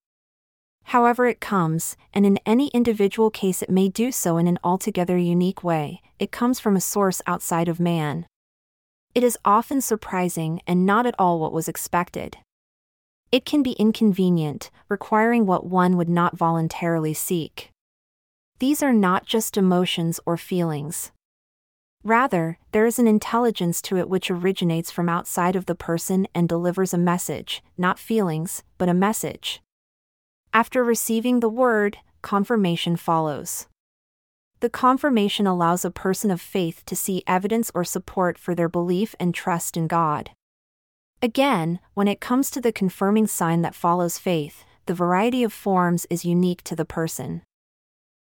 However, 0.84 1.26
it 1.26 1.40
comes, 1.40 1.96
and 2.12 2.26
in 2.26 2.38
any 2.44 2.68
individual 2.68 3.30
case, 3.30 3.62
it 3.62 3.70
may 3.70 3.88
do 3.88 4.12
so 4.12 4.36
in 4.36 4.46
an 4.46 4.58
altogether 4.62 5.16
unique 5.16 5.64
way, 5.64 6.02
it 6.18 6.30
comes 6.30 6.60
from 6.60 6.76
a 6.76 6.80
source 6.80 7.22
outside 7.26 7.68
of 7.68 7.80
man. 7.80 8.26
It 9.14 9.24
is 9.24 9.38
often 9.44 9.80
surprising 9.80 10.60
and 10.66 10.84
not 10.84 11.06
at 11.06 11.14
all 11.18 11.40
what 11.40 11.52
was 11.52 11.68
expected. 11.68 12.36
It 13.34 13.44
can 13.44 13.64
be 13.64 13.72
inconvenient, 13.72 14.70
requiring 14.88 15.44
what 15.44 15.66
one 15.66 15.96
would 15.96 16.08
not 16.08 16.38
voluntarily 16.38 17.14
seek. 17.14 17.72
These 18.60 18.80
are 18.80 18.92
not 18.92 19.26
just 19.26 19.56
emotions 19.56 20.20
or 20.24 20.36
feelings. 20.36 21.10
Rather, 22.04 22.58
there 22.70 22.86
is 22.86 23.00
an 23.00 23.08
intelligence 23.08 23.82
to 23.82 23.96
it 23.96 24.08
which 24.08 24.30
originates 24.30 24.92
from 24.92 25.08
outside 25.08 25.56
of 25.56 25.66
the 25.66 25.74
person 25.74 26.28
and 26.32 26.48
delivers 26.48 26.94
a 26.94 26.96
message, 27.12 27.60
not 27.76 27.98
feelings, 27.98 28.62
but 28.78 28.88
a 28.88 28.94
message. 28.94 29.60
After 30.52 30.84
receiving 30.84 31.40
the 31.40 31.48
word, 31.48 31.98
confirmation 32.22 32.94
follows. 32.94 33.66
The 34.60 34.70
confirmation 34.70 35.44
allows 35.44 35.84
a 35.84 35.90
person 35.90 36.30
of 36.30 36.40
faith 36.40 36.84
to 36.86 36.94
see 36.94 37.24
evidence 37.26 37.72
or 37.74 37.82
support 37.82 38.38
for 38.38 38.54
their 38.54 38.68
belief 38.68 39.16
and 39.18 39.34
trust 39.34 39.76
in 39.76 39.88
God. 39.88 40.30
Again, 41.22 41.80
when 41.94 42.08
it 42.08 42.20
comes 42.20 42.50
to 42.50 42.60
the 42.60 42.72
confirming 42.72 43.26
sign 43.26 43.62
that 43.62 43.74
follows 43.74 44.18
faith, 44.18 44.64
the 44.86 44.94
variety 44.94 45.42
of 45.42 45.52
forms 45.52 46.06
is 46.10 46.24
unique 46.24 46.62
to 46.64 46.76
the 46.76 46.84
person. 46.84 47.42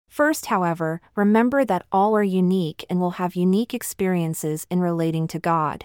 First, 0.09 0.47
however, 0.47 1.01
remember 1.15 1.65
that 1.65 1.85
all 1.93 2.17
are 2.17 2.23
unique 2.23 2.85
and 2.89 3.01
will 3.01 3.13
have 3.13 3.37
unique 3.37 3.75
experiences 3.75 4.67
in 4.71 4.81
relating 4.81 5.27
to 5.29 5.39
God. 5.39 5.85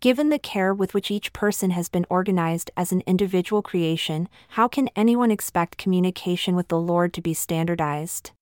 Given 0.00 0.30
the 0.30 0.38
care 0.38 0.72
with 0.72 0.94
which 0.94 1.10
each 1.10 1.32
person 1.32 1.70
has 1.70 1.88
been 1.90 2.06
organized 2.08 2.70
as 2.76 2.90
an 2.90 3.02
individual 3.06 3.62
creation, 3.62 4.28
how 4.50 4.66
can 4.66 4.88
anyone 4.96 5.30
expect 5.30 5.76
communication 5.76 6.56
with 6.56 6.68
the 6.68 6.80
Lord 6.80 7.12
to 7.14 7.22
be 7.22 7.34
standardized? 7.34 8.32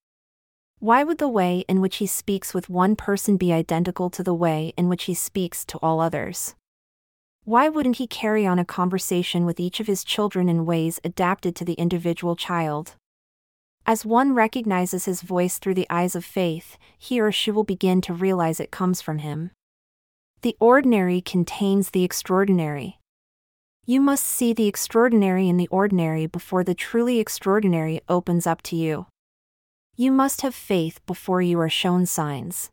Why 0.79 1.03
would 1.03 1.19
the 1.19 1.29
way 1.29 1.65
in 1.69 1.81
which 1.81 1.97
he 1.97 2.07
speaks 2.07 2.55
with 2.55 2.71
one 2.71 2.95
person 2.95 3.37
be 3.37 3.53
identical 3.53 4.09
to 4.11 4.23
the 4.23 4.35
way 4.35 4.73
in 4.77 4.89
which 4.89 5.05
he 5.05 5.15
speaks 5.15 5.65
to 5.65 5.79
all 5.79 6.01
others? 6.01 6.55
Why 7.49 7.71
wouldn't 7.71 7.97
he 7.97 8.07
carry 8.07 8.47
on 8.47 8.59
a 8.59 8.65
conversation 8.67 9.47
with 9.47 9.59
each 9.59 9.81
of 9.81 9.87
his 9.87 10.05
children 10.05 10.51
in 10.51 10.67
ways 10.67 11.01
adapted 11.03 11.57
to 11.57 11.65
the 11.65 11.81
individual 11.81 12.37
child? 12.37 12.97
As 13.87 14.05
one 14.05 14.35
recognizes 14.35 15.07
his 15.07 15.23
voice 15.23 15.59
through 15.59 15.77
the 15.77 15.87
eyes 15.89 16.15
of 16.15 16.27
faith, 16.27 16.77
he 16.99 17.19
or 17.19 17.33
she 17.33 17.51
will 17.51 17.65
begin 17.65 18.03
to 18.03 18.13
realize 18.13 18.61
it 18.61 18.71
comes 18.71 19.01
from 19.01 19.21
him. 19.21 19.53
The 20.43 20.59
ordinary 20.61 21.23
contains 21.23 21.89
the 21.89 22.05
extraordinary. 22.05 22.99
You 23.87 24.03
must 24.03 24.25
see 24.25 24.53
the 24.53 24.67
extraordinary 24.67 25.49
in 25.49 25.57
the 25.57 25.69
ordinary 25.69 26.27
before 26.27 26.65
the 26.65 26.75
truly 26.75 27.19
extraordinary 27.19 28.03
opens 28.11 28.47
up 28.47 28.61
to 28.65 28.77
you. 28.77 29.07
You 29.97 30.13
must 30.13 30.43
have 30.43 30.55
faith 30.55 31.01
before 31.07 31.41
you 31.41 31.59
are 31.61 31.71
shown 31.71 32.05
signs. 32.05 32.71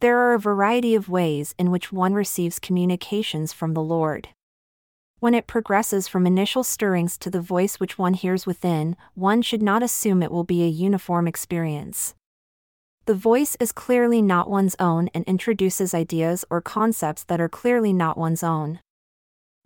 There 0.00 0.18
are 0.18 0.34
a 0.34 0.38
variety 0.38 0.94
of 0.94 1.08
ways 1.08 1.54
in 1.58 1.70
which 1.70 1.90
one 1.90 2.12
receives 2.12 2.58
communications 2.58 3.54
from 3.54 3.72
the 3.72 3.82
Lord. 3.82 4.28
When 5.20 5.32
it 5.32 5.46
progresses 5.46 6.06
from 6.06 6.26
initial 6.26 6.62
stirrings 6.62 7.16
to 7.18 7.30
the 7.30 7.40
voice 7.40 7.80
which 7.80 7.98
one 7.98 8.12
hears 8.12 8.44
within, 8.44 8.96
one 9.14 9.40
should 9.40 9.62
not 9.62 9.82
assume 9.82 10.22
it 10.22 10.30
will 10.30 10.44
be 10.44 10.62
a 10.62 10.68
uniform 10.68 11.26
experience. 11.26 12.14
The 13.06 13.14
voice 13.14 13.56
is 13.58 13.72
clearly 13.72 14.20
not 14.20 14.50
one's 14.50 14.76
own 14.78 15.08
and 15.14 15.24
introduces 15.24 15.94
ideas 15.94 16.44
or 16.50 16.60
concepts 16.60 17.24
that 17.24 17.40
are 17.40 17.48
clearly 17.48 17.94
not 17.94 18.18
one's 18.18 18.42
own. 18.42 18.80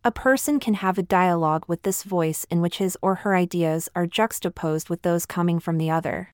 A 0.04 0.12
person 0.12 0.60
can 0.60 0.75
have 0.75 0.96
a 0.96 1.02
dialogue 1.02 1.64
with 1.66 1.82
this 1.82 2.04
voice 2.04 2.44
in 2.44 2.60
which 2.60 2.78
his 2.78 2.96
or 3.02 3.16
her 3.16 3.34
ideas 3.34 3.88
are 3.96 4.06
juxtaposed 4.06 4.88
with 4.88 5.02
those 5.02 5.26
coming 5.26 5.58
from 5.58 5.76
the 5.76 5.90
other. 5.90 6.30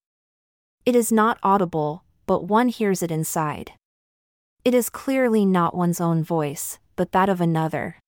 It 0.84 0.94
is 0.94 1.10
not 1.10 1.38
audible, 1.42 2.04
but 2.26 2.44
one 2.44 2.68
hears 2.68 3.02
it 3.02 3.10
inside. 3.10 3.72
It 4.66 4.74
is 4.74 4.90
clearly 4.90 5.46
not 5.46 5.76
one's 5.76 6.00
own 6.00 6.24
voice, 6.24 6.80
but 6.96 7.12
that 7.12 7.28
of 7.28 7.40
another. 7.40 8.00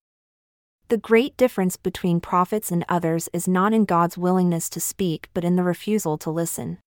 The 0.88 0.98
great 0.98 1.36
difference 1.36 1.76
between 1.76 2.18
prophets 2.18 2.72
and 2.72 2.84
others 2.88 3.28
is 3.32 3.46
not 3.46 3.72
in 3.72 3.84
God's 3.84 4.18
willingness 4.18 4.68
to 4.70 4.80
speak 4.80 5.28
but 5.32 5.44
in 5.44 5.54
the 5.54 5.62
refusal 5.62 6.18
to 6.18 6.32
listen. 6.32 6.78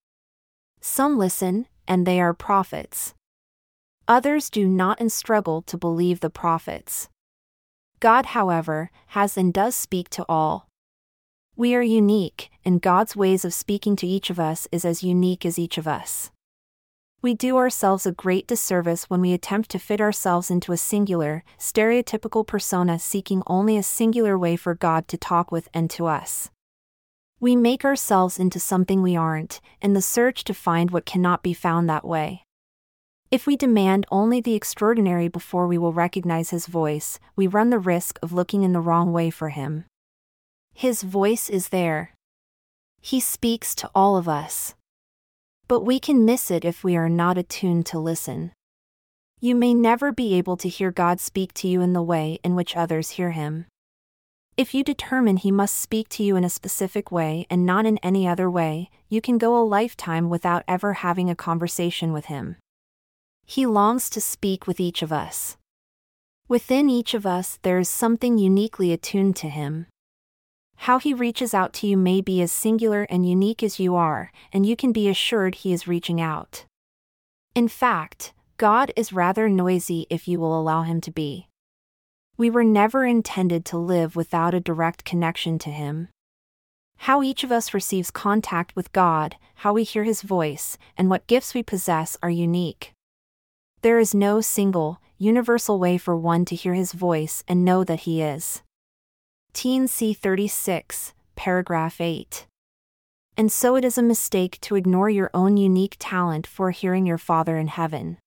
Some 0.82 1.18
listen, 1.18 1.68
and 1.88 2.06
they 2.06 2.20
are 2.20 2.34
prophets. 2.34 3.14
Others 4.10 4.50
do 4.50 4.68
not 4.68 5.00
and 5.00 5.10
struggle 5.10 5.62
to 5.62 5.78
believe 5.78 6.20
the 6.20 6.30
prophets. 6.30 7.08
God, 8.02 8.26
however, 8.36 8.92
has 9.16 9.38
and 9.38 9.54
does 9.54 9.74
speak 9.74 10.10
to 10.10 10.26
all. 10.28 10.68
We 11.56 11.76
are 11.76 11.82
unique, 11.82 12.50
and 12.66 12.82
God's 12.82 13.16
ways 13.16 13.46
of 13.46 13.54
speaking 13.54 13.96
to 13.96 14.06
each 14.06 14.30
of 14.30 14.38
us 14.38 14.68
is 14.74 14.84
as 14.84 15.02
unique 15.02 15.46
as 15.46 15.58
each 15.58 15.78
of 15.78 15.88
us. 15.88 16.30
We 17.24 17.36
do 17.36 17.58
ourselves 17.58 18.08
a 18.08 18.12
great 18.12 18.48
disservice 18.48 19.08
when 19.08 19.22
we 19.22 19.32
attempt 19.32 19.70
to 19.72 19.80
fit 19.80 20.02
ourselves 20.02 20.50
into 20.50 20.72
a 20.72 20.78
singular, 20.78 21.44
stereotypical 21.60 22.48
persona 22.48 22.98
seeking 22.98 23.44
only 23.46 23.78
a 23.78 23.84
singular 23.84 24.40
way 24.40 24.56
for 24.56 24.74
God 24.74 25.08
to 25.10 25.18
talk 25.18 25.52
with 25.52 25.70
and 25.72 25.88
to 25.92 26.08
us. 26.08 26.50
We 27.40 27.56
make 27.56 27.86
ourselves 27.86 28.40
into 28.40 28.60
something 28.60 29.04
we 29.04 29.16
aren't, 29.16 29.62
in 29.84 29.94
the 29.94 30.02
search 30.02 30.44
to 30.46 30.54
find 30.56 30.90
what 30.90 31.06
cannot 31.06 31.44
be 31.44 31.54
found 31.54 31.88
that 31.88 32.06
way. 32.06 32.44
If 33.30 33.46
we 33.46 33.56
demand 33.56 34.08
only 34.12 34.42
the 34.42 34.56
extraordinary 34.56 35.28
before 35.28 35.68
we 35.68 35.78
will 35.78 35.94
recognize 35.94 36.50
His 36.50 36.66
voice, 36.66 37.20
we 37.36 37.46
run 37.46 37.70
the 37.70 37.80
risk 37.80 38.18
of 38.24 38.34
looking 38.34 38.64
in 38.64 38.74
the 38.74 38.82
wrong 38.82 39.14
way 39.14 39.30
for 39.30 39.50
Him. 39.50 39.86
His 40.74 41.04
voice 41.04 41.52
is 41.52 41.70
there. 41.70 42.16
He 43.00 43.20
speaks 43.20 43.76
to 43.76 43.92
all 43.94 44.18
of 44.18 44.28
us. 44.28 44.74
But 45.72 45.86
we 45.86 46.02
can 46.02 46.26
miss 46.26 46.52
it 46.52 46.66
if 46.66 46.84
we 46.84 46.98
are 46.98 47.08
not 47.08 47.38
attuned 47.38 47.86
to 47.86 47.98
listen. 47.98 48.52
You 49.40 49.56
may 49.56 49.74
never 49.74 50.12
be 50.12 50.34
able 50.34 50.58
to 50.58 50.68
hear 50.68 50.92
God 50.92 51.22
speak 51.22 51.54
to 51.54 51.68
you 51.70 51.80
in 51.80 51.94
the 51.94 52.02
way 52.02 52.40
in 52.44 52.56
which 52.56 52.76
others 52.76 53.12
hear 53.12 53.32
Him. 53.32 53.68
If 54.58 54.74
you 54.74 54.84
determine 54.84 55.38
he 55.38 55.50
must 55.50 55.78
speak 55.78 56.10
to 56.10 56.24
you 56.24 56.36
in 56.36 56.44
a 56.44 56.50
specific 56.50 57.10
way 57.10 57.48
and 57.50 57.66
not 57.66 57.86
in 57.86 58.00
any 58.00 58.28
other 58.28 58.52
way, 58.52 58.90
you 59.08 59.22
can 59.22 59.38
go 59.38 59.56
a 59.56 59.64
lifetime 59.64 60.30
without 60.30 60.66
ever 60.68 60.92
having 60.92 61.30
a 61.30 61.38
conversation 61.38 62.12
with 62.12 62.26
him. 62.26 62.58
He 63.46 63.66
longs 63.66 64.10
to 64.10 64.20
speak 64.20 64.68
with 64.68 64.82
each 64.82 65.02
of 65.02 65.14
us. 65.14 65.56
Within 66.50 66.90
each 66.90 67.14
of 67.14 67.26
us, 67.26 67.60
there 67.62 67.80
is 67.80 67.88
something 67.88 68.38
uniquely 68.38 68.92
attuned 68.92 69.38
to 69.38 69.48
Him. 69.48 69.88
How 70.86 70.98
He 70.98 71.14
reaches 71.14 71.54
out 71.54 71.74
to 71.74 71.88
you 71.88 71.96
may 71.96 72.22
be 72.22 72.42
as 72.42 72.52
singular 72.52 73.04
and 73.04 73.24
unique 73.24 73.62
as 73.62 73.80
you 73.80 73.96
are, 73.96 74.32
and 74.52 74.66
you 74.66 74.76
can 74.76 74.92
be 74.92 75.08
assured 75.08 75.54
He 75.54 75.74
is 75.74 75.88
reaching 75.88 76.20
out. 76.20 76.66
In 77.54 77.68
fact, 77.68 78.34
God 78.58 78.92
is 78.96 79.14
rather 79.14 79.48
noisy 79.48 80.08
if 80.10 80.28
you 80.28 80.40
will 80.40 80.60
allow 80.60 80.82
Him 80.82 81.00
to 81.02 81.12
be. 81.12 81.48
We 82.36 82.50
were 82.50 82.64
never 82.64 83.06
intended 83.06 83.64
to 83.66 83.78
live 83.78 84.16
without 84.16 84.56
a 84.56 84.60
direct 84.60 85.06
connection 85.06 85.60
to 85.60 85.70
Him. 85.70 86.08
How 86.98 87.22
each 87.22 87.44
of 87.44 87.52
us 87.52 87.76
receives 87.76 88.10
contact 88.10 88.76
with 88.76 88.92
God, 88.92 89.36
how 89.58 89.74
we 89.74 89.84
hear 89.84 90.04
His 90.04 90.24
voice, 90.24 90.80
and 90.98 91.12
what 91.12 91.28
gifts 91.28 91.54
we 91.54 91.62
possess 91.62 92.18
are 92.24 92.32
unique. 92.32 92.92
There 93.84 94.00
is 94.00 94.16
no 94.16 94.42
single, 94.42 95.00
universal 95.20 95.78
way 95.78 96.00
for 96.00 96.18
one 96.18 96.44
to 96.46 96.56
hear 96.56 96.74
His 96.74 96.92
voice 96.92 97.44
and 97.48 97.64
know 97.64 97.84
that 97.84 98.02
He 98.02 98.24
is. 98.24 98.64
T&C 99.54 100.14
36, 100.14 101.14
paragraph 101.36 102.00
8. 102.02 102.48
And 103.38 103.52
so 103.52 103.76
it 103.76 103.86
is 103.86 103.98
a 103.98 104.04
mistake 104.04 104.60
to 104.62 104.76
ignore 104.76 105.10
your 105.10 105.30
own 105.34 105.58
unique 105.58 105.96
talent 106.00 106.46
for 106.46 106.72
hearing 106.72 107.06
your 107.06 107.18
Father 107.18 107.58
in 107.58 107.68
heaven. 107.68 108.18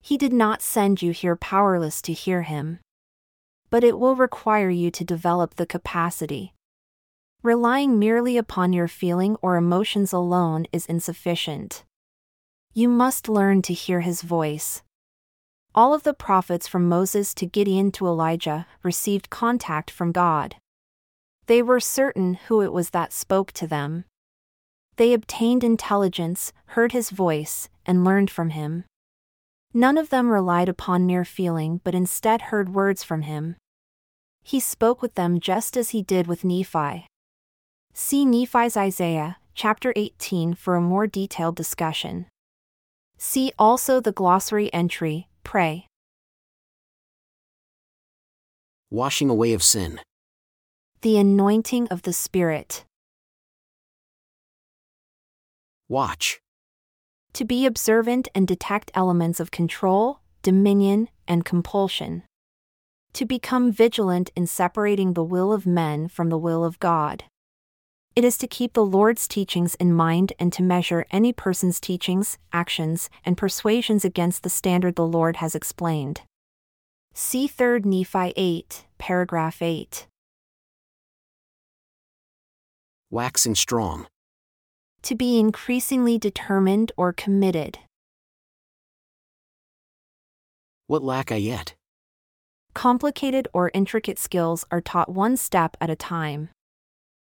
He 0.00 0.16
did 0.16 0.32
not 0.32 0.62
send 0.62 1.02
you 1.02 1.12
here 1.12 1.36
powerless 1.36 2.00
to 2.02 2.12
hear 2.12 2.42
Him 2.42 2.80
but 3.70 3.84
it 3.84 3.98
will 3.98 4.16
require 4.16 4.70
you 4.70 4.90
to 4.90 5.04
develop 5.04 5.54
the 5.54 5.66
capacity. 5.66 6.54
Relying 7.42 7.98
merely 7.98 8.36
upon 8.36 8.72
your 8.72 8.88
feeling 8.88 9.36
or 9.42 9.56
emotions 9.56 10.12
alone 10.12 10.66
is 10.72 10.86
insufficient. 10.86 11.84
You 12.74 12.88
must 12.88 13.28
learn 13.28 13.62
to 13.62 13.74
hear 13.74 14.00
his 14.00 14.22
voice. 14.22 14.82
All 15.74 15.94
of 15.94 16.02
the 16.02 16.14
prophets 16.14 16.66
from 16.66 16.88
Moses 16.88 17.34
to 17.34 17.46
Gideon 17.46 17.92
to 17.92 18.06
Elijah 18.06 18.66
received 18.82 19.30
contact 19.30 19.90
from 19.90 20.12
God. 20.12 20.56
They 21.46 21.62
were 21.62 21.80
certain 21.80 22.34
who 22.34 22.62
it 22.62 22.72
was 22.72 22.90
that 22.90 23.12
spoke 23.12 23.52
to 23.52 23.66
them. 23.66 24.04
They 24.96 25.12
obtained 25.12 25.62
intelligence, 25.62 26.52
heard 26.66 26.92
his 26.92 27.10
voice, 27.10 27.68
and 27.86 28.04
learned 28.04 28.30
from 28.30 28.50
him. 28.50 28.84
None 29.72 29.96
of 29.96 30.10
them 30.10 30.30
relied 30.30 30.68
upon 30.68 31.06
mere 31.06 31.24
feeling 31.24 31.80
but 31.84 31.94
instead 31.94 32.42
heard 32.42 32.74
words 32.74 33.04
from 33.04 33.22
him. 33.22 33.56
He 34.42 34.60
spoke 34.60 35.02
with 35.02 35.14
them 35.14 35.38
just 35.40 35.76
as 35.76 35.90
he 35.90 36.02
did 36.02 36.26
with 36.26 36.42
Nephi. 36.44 37.06
See 37.92 38.24
Nephi's 38.24 38.76
Isaiah, 38.76 39.36
chapter 39.54 39.92
18 39.94 40.54
for 40.54 40.74
a 40.74 40.80
more 40.80 41.06
detailed 41.06 41.54
discussion. 41.54 42.26
See 43.18 43.52
also 43.58 44.00
the 44.00 44.12
glossary 44.12 44.72
entry, 44.72 45.28
pray. 45.48 45.86
Washing 48.90 49.30
away 49.30 49.54
of 49.54 49.62
sin. 49.62 49.98
The 51.00 51.16
anointing 51.16 51.88
of 51.88 52.02
the 52.02 52.12
Spirit. 52.12 52.84
Watch 55.88 56.40
to 57.32 57.44
be 57.44 57.66
observant 57.66 58.28
and 58.34 58.46
detect 58.46 58.90
elements 58.94 59.38
of 59.40 59.50
control, 59.50 60.20
dominion, 60.42 61.08
and 61.26 61.44
compulsion. 61.44 62.24
To 63.14 63.24
become 63.24 63.70
vigilant 63.70 64.30
in 64.34 64.46
separating 64.46 65.14
the 65.14 65.22
will 65.22 65.52
of 65.52 65.66
men 65.66 66.08
from 66.08 66.30
the 66.30 66.38
will 66.38 66.64
of 66.64 66.80
God. 66.80 67.24
It 68.18 68.24
is 68.24 68.36
to 68.38 68.48
keep 68.48 68.72
the 68.72 68.84
Lord's 68.84 69.28
teachings 69.28 69.76
in 69.76 69.92
mind 69.92 70.32
and 70.40 70.52
to 70.54 70.60
measure 70.60 71.06
any 71.12 71.32
person's 71.32 71.78
teachings, 71.78 72.36
actions, 72.52 73.08
and 73.24 73.36
persuasions 73.36 74.04
against 74.04 74.42
the 74.42 74.50
standard 74.50 74.96
the 74.96 75.06
Lord 75.06 75.36
has 75.36 75.54
explained. 75.54 76.22
See 77.14 77.46
3 77.46 77.82
Nephi 77.84 78.32
8, 78.34 78.86
paragraph 78.98 79.62
8. 79.62 80.08
Waxing 83.08 83.54
strong 83.54 84.08
to 85.02 85.14
be 85.14 85.38
increasingly 85.38 86.18
determined 86.18 86.90
or 86.96 87.12
committed. 87.12 87.78
What 90.88 91.04
lack 91.04 91.30
I 91.30 91.36
yet? 91.36 91.76
Complicated 92.74 93.46
or 93.52 93.70
intricate 93.72 94.18
skills 94.18 94.64
are 94.72 94.80
taught 94.80 95.08
one 95.08 95.36
step 95.36 95.76
at 95.80 95.88
a 95.88 95.94
time. 95.94 96.48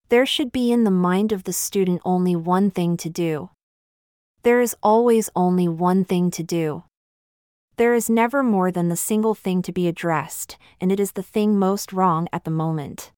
There 0.08 0.24
should 0.24 0.52
be 0.52 0.70
in 0.70 0.84
the 0.84 0.90
mind 0.92 1.32
of 1.32 1.42
the 1.44 1.52
student 1.52 2.00
only 2.04 2.36
one 2.36 2.70
thing 2.70 2.96
to 2.98 3.10
do. 3.10 3.50
There 4.44 4.60
is 4.60 4.76
always 4.80 5.28
only 5.34 5.66
one 5.66 6.04
thing 6.04 6.30
to 6.30 6.44
do. 6.44 6.84
There 7.76 7.92
is 7.92 8.08
never 8.08 8.44
more 8.44 8.70
than 8.70 8.88
the 8.88 8.96
single 8.96 9.34
thing 9.34 9.62
to 9.62 9.72
be 9.72 9.88
addressed, 9.88 10.58
and 10.80 10.92
it 10.92 11.00
is 11.00 11.12
the 11.12 11.24
thing 11.24 11.58
most 11.58 11.92
wrong 11.92 12.28
at 12.32 12.44
the 12.44 12.52
moment. 12.52 13.10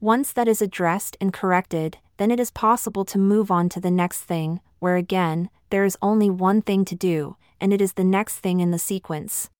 Once 0.00 0.32
that 0.32 0.46
is 0.46 0.62
addressed 0.62 1.16
and 1.20 1.32
corrected, 1.32 1.98
then 2.18 2.30
it 2.30 2.38
is 2.38 2.52
possible 2.52 3.04
to 3.04 3.18
move 3.18 3.50
on 3.50 3.68
to 3.70 3.80
the 3.80 3.90
next 3.90 4.20
thing, 4.22 4.60
where 4.78 4.94
again, 4.94 5.50
there 5.70 5.84
is 5.84 5.98
only 6.00 6.30
one 6.30 6.62
thing 6.62 6.84
to 6.84 6.94
do, 6.94 7.36
and 7.60 7.72
it 7.72 7.80
is 7.80 7.94
the 7.94 8.04
next 8.04 8.36
thing 8.38 8.60
in 8.60 8.70
the 8.70 8.78
sequence. 8.78 9.50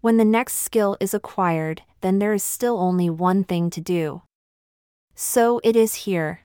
When 0.00 0.16
the 0.16 0.24
next 0.24 0.54
skill 0.54 0.96
is 0.98 1.12
acquired, 1.12 1.82
then 2.00 2.20
there 2.20 2.32
is 2.32 2.42
still 2.42 2.78
only 2.78 3.10
one 3.10 3.44
thing 3.44 3.68
to 3.70 3.82
do. 3.82 4.22
So 5.20 5.60
it 5.64 5.74
is 5.74 6.06
here. 6.06 6.42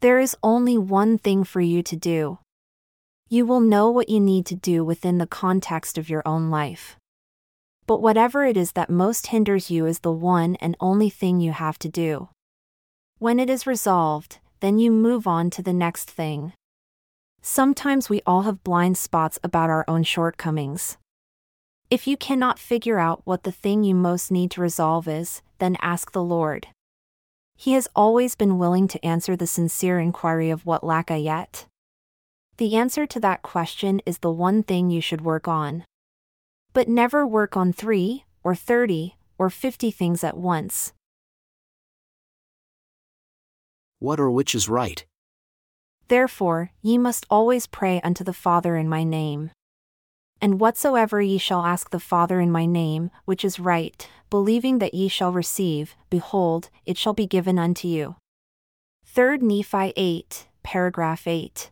There 0.00 0.18
is 0.18 0.36
only 0.42 0.76
one 0.76 1.18
thing 1.18 1.44
for 1.44 1.60
you 1.60 1.84
to 1.84 1.94
do. 1.94 2.40
You 3.28 3.46
will 3.46 3.60
know 3.60 3.88
what 3.90 4.08
you 4.08 4.18
need 4.18 4.44
to 4.46 4.56
do 4.56 4.84
within 4.84 5.18
the 5.18 5.26
context 5.28 5.96
of 5.96 6.10
your 6.10 6.26
own 6.26 6.50
life. 6.50 6.96
But 7.86 8.02
whatever 8.02 8.44
it 8.44 8.56
is 8.56 8.72
that 8.72 8.90
most 8.90 9.28
hinders 9.28 9.70
you 9.70 9.86
is 9.86 10.00
the 10.00 10.10
one 10.10 10.56
and 10.56 10.76
only 10.80 11.08
thing 11.08 11.38
you 11.38 11.52
have 11.52 11.78
to 11.78 11.88
do. 11.88 12.28
When 13.20 13.38
it 13.38 13.48
is 13.48 13.68
resolved, 13.68 14.40
then 14.58 14.80
you 14.80 14.90
move 14.90 15.28
on 15.28 15.48
to 15.50 15.62
the 15.62 15.72
next 15.72 16.10
thing. 16.10 16.54
Sometimes 17.40 18.10
we 18.10 18.20
all 18.26 18.42
have 18.42 18.64
blind 18.64 18.98
spots 18.98 19.38
about 19.44 19.70
our 19.70 19.84
own 19.86 20.02
shortcomings. 20.02 20.96
If 21.88 22.08
you 22.08 22.16
cannot 22.16 22.58
figure 22.58 22.98
out 22.98 23.22
what 23.22 23.44
the 23.44 23.52
thing 23.52 23.84
you 23.84 23.94
most 23.94 24.32
need 24.32 24.50
to 24.50 24.60
resolve 24.60 25.06
is, 25.06 25.40
then 25.60 25.76
ask 25.80 26.10
the 26.10 26.24
Lord. 26.24 26.66
He 27.56 27.72
has 27.72 27.88
always 27.96 28.34
been 28.34 28.58
willing 28.58 28.86
to 28.88 29.04
answer 29.04 29.34
the 29.34 29.46
sincere 29.46 29.98
inquiry 29.98 30.50
of 30.50 30.66
what 30.66 30.84
lack 30.84 31.10
I 31.10 31.16
yet. 31.16 31.66
The 32.58 32.76
answer 32.76 33.06
to 33.06 33.20
that 33.20 33.42
question 33.42 34.00
is 34.06 34.18
the 34.18 34.30
one 34.30 34.62
thing 34.62 34.90
you 34.90 35.00
should 35.00 35.22
work 35.22 35.48
on. 35.48 35.84
But 36.72 36.88
never 36.88 37.26
work 37.26 37.56
on 37.56 37.72
three, 37.72 38.24
or 38.44 38.54
thirty, 38.54 39.16
or 39.38 39.50
fifty 39.50 39.90
things 39.90 40.22
at 40.22 40.36
once. 40.36 40.92
what 43.98 44.20
or 44.20 44.30
which 44.30 44.54
is 44.54 44.68
right. 44.68 45.04
Therefore, 46.08 46.70
ye 46.82 46.98
must 46.98 47.26
always 47.30 47.66
pray 47.66 48.00
unto 48.02 48.22
the 48.22 48.32
Father 48.32 48.76
in 48.76 48.88
my 48.88 49.02
name. 49.02 49.50
And 50.40 50.60
whatsoever 50.60 51.20
ye 51.20 51.38
shall 51.38 51.64
ask 51.64 51.90
the 51.90 52.00
Father 52.00 52.40
in 52.40 52.52
my 52.52 52.66
name, 52.66 53.10
which 53.24 53.44
is 53.44 53.58
right, 53.58 54.08
believing 54.28 54.78
that 54.78 54.94
ye 54.94 55.08
shall 55.08 55.32
receive, 55.32 55.96
behold, 56.10 56.70
it 56.84 56.98
shall 56.98 57.14
be 57.14 57.26
given 57.26 57.58
unto 57.58 57.88
you. 57.88 58.16
3 59.06 59.38
Nephi 59.38 59.92
8, 59.96 60.46
paragraph 60.62 61.26
8. 61.26 61.70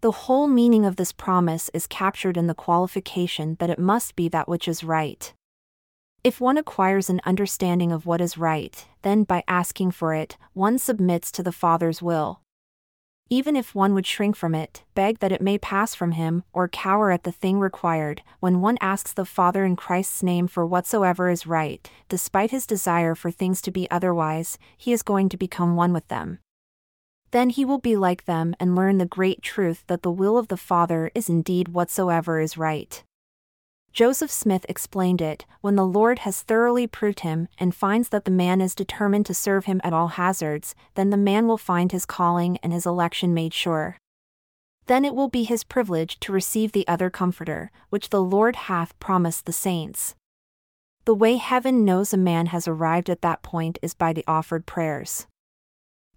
The 0.00 0.12
whole 0.12 0.46
meaning 0.46 0.86
of 0.86 0.96
this 0.96 1.12
promise 1.12 1.70
is 1.74 1.86
captured 1.86 2.36
in 2.36 2.46
the 2.46 2.54
qualification 2.54 3.56
that 3.58 3.70
it 3.70 3.78
must 3.78 4.16
be 4.16 4.28
that 4.28 4.48
which 4.48 4.68
is 4.68 4.84
right. 4.84 5.32
If 6.24 6.40
one 6.40 6.56
acquires 6.56 7.10
an 7.10 7.20
understanding 7.24 7.92
of 7.92 8.06
what 8.06 8.20
is 8.20 8.38
right, 8.38 8.86
then 9.02 9.24
by 9.24 9.44
asking 9.46 9.92
for 9.92 10.14
it, 10.14 10.36
one 10.54 10.78
submits 10.78 11.30
to 11.32 11.42
the 11.42 11.52
Father's 11.52 12.02
will. 12.02 12.40
Even 13.28 13.56
if 13.56 13.74
one 13.74 13.92
would 13.92 14.06
shrink 14.06 14.36
from 14.36 14.54
it, 14.54 14.84
beg 14.94 15.18
that 15.18 15.32
it 15.32 15.42
may 15.42 15.58
pass 15.58 15.96
from 15.96 16.12
him, 16.12 16.44
or 16.52 16.68
cower 16.68 17.10
at 17.10 17.24
the 17.24 17.32
thing 17.32 17.58
required, 17.58 18.22
when 18.38 18.60
one 18.60 18.78
asks 18.80 19.12
the 19.12 19.24
Father 19.24 19.64
in 19.64 19.74
Christ's 19.74 20.22
name 20.22 20.46
for 20.46 20.64
whatsoever 20.64 21.28
is 21.28 21.44
right, 21.44 21.90
despite 22.08 22.52
his 22.52 22.68
desire 22.68 23.16
for 23.16 23.32
things 23.32 23.60
to 23.62 23.72
be 23.72 23.90
otherwise, 23.90 24.58
he 24.76 24.92
is 24.92 25.02
going 25.02 25.28
to 25.28 25.36
become 25.36 25.74
one 25.74 25.92
with 25.92 26.06
them. 26.06 26.38
Then 27.32 27.50
he 27.50 27.64
will 27.64 27.80
be 27.80 27.96
like 27.96 28.26
them 28.26 28.54
and 28.60 28.76
learn 28.76 28.98
the 28.98 29.06
great 29.06 29.42
truth 29.42 29.82
that 29.88 30.02
the 30.02 30.12
will 30.12 30.38
of 30.38 30.46
the 30.46 30.56
Father 30.56 31.10
is 31.12 31.28
indeed 31.28 31.68
whatsoever 31.68 32.38
is 32.38 32.56
right. 32.56 33.02
Joseph 33.96 34.30
Smith 34.30 34.66
explained 34.68 35.22
it 35.22 35.46
when 35.62 35.74
the 35.74 35.86
Lord 35.86 36.18
has 36.18 36.42
thoroughly 36.42 36.86
proved 36.86 37.20
him 37.20 37.48
and 37.56 37.74
finds 37.74 38.10
that 38.10 38.26
the 38.26 38.30
man 38.30 38.60
is 38.60 38.74
determined 38.74 39.24
to 39.24 39.32
serve 39.32 39.64
him 39.64 39.80
at 39.82 39.94
all 39.94 40.08
hazards, 40.08 40.74
then 40.96 41.08
the 41.08 41.16
man 41.16 41.48
will 41.48 41.56
find 41.56 41.90
his 41.90 42.04
calling 42.04 42.58
and 42.58 42.74
his 42.74 42.84
election 42.84 43.32
made 43.32 43.54
sure. 43.54 43.96
Then 44.84 45.06
it 45.06 45.14
will 45.14 45.30
be 45.30 45.44
his 45.44 45.64
privilege 45.64 46.20
to 46.20 46.30
receive 46.30 46.72
the 46.72 46.86
other 46.86 47.08
Comforter, 47.08 47.70
which 47.88 48.10
the 48.10 48.20
Lord 48.20 48.56
hath 48.68 49.00
promised 49.00 49.46
the 49.46 49.52
saints. 49.54 50.14
The 51.06 51.14
way 51.14 51.36
heaven 51.36 51.82
knows 51.86 52.12
a 52.12 52.18
man 52.18 52.48
has 52.48 52.68
arrived 52.68 53.08
at 53.08 53.22
that 53.22 53.42
point 53.42 53.78
is 53.80 53.94
by 53.94 54.12
the 54.12 54.24
offered 54.28 54.66
prayers. 54.66 55.26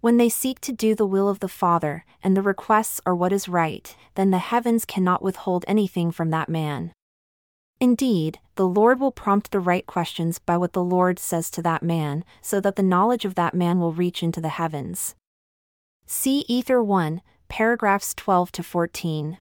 When 0.02 0.18
they 0.18 0.28
seek 0.28 0.60
to 0.60 0.72
do 0.74 0.94
the 0.94 1.06
will 1.06 1.30
of 1.30 1.40
the 1.40 1.48
Father, 1.48 2.04
and 2.22 2.36
the 2.36 2.42
requests 2.42 3.00
are 3.06 3.16
what 3.16 3.32
is 3.32 3.48
right, 3.48 3.96
then 4.16 4.32
the 4.32 4.36
heavens 4.36 4.84
cannot 4.84 5.22
withhold 5.22 5.64
anything 5.66 6.10
from 6.12 6.28
that 6.28 6.50
man. 6.50 6.92
Indeed, 7.80 8.38
the 8.56 8.68
Lord 8.68 9.00
will 9.00 9.10
prompt 9.10 9.50
the 9.50 9.58
right 9.58 9.86
questions 9.86 10.38
by 10.38 10.58
what 10.58 10.74
the 10.74 10.84
Lord 10.84 11.18
says 11.18 11.50
to 11.52 11.62
that 11.62 11.82
man, 11.82 12.24
so 12.42 12.60
that 12.60 12.76
the 12.76 12.82
knowledge 12.82 13.24
of 13.24 13.36
that 13.36 13.54
man 13.54 13.80
will 13.80 13.94
reach 13.94 14.22
into 14.22 14.40
the 14.40 14.50
heavens. 14.50 15.14
See 16.06 16.44
Ether 16.46 16.82
1, 16.82 17.22
paragraphs 17.48 18.12
12 18.14 18.52
to 18.52 18.62
14. 18.62 19.38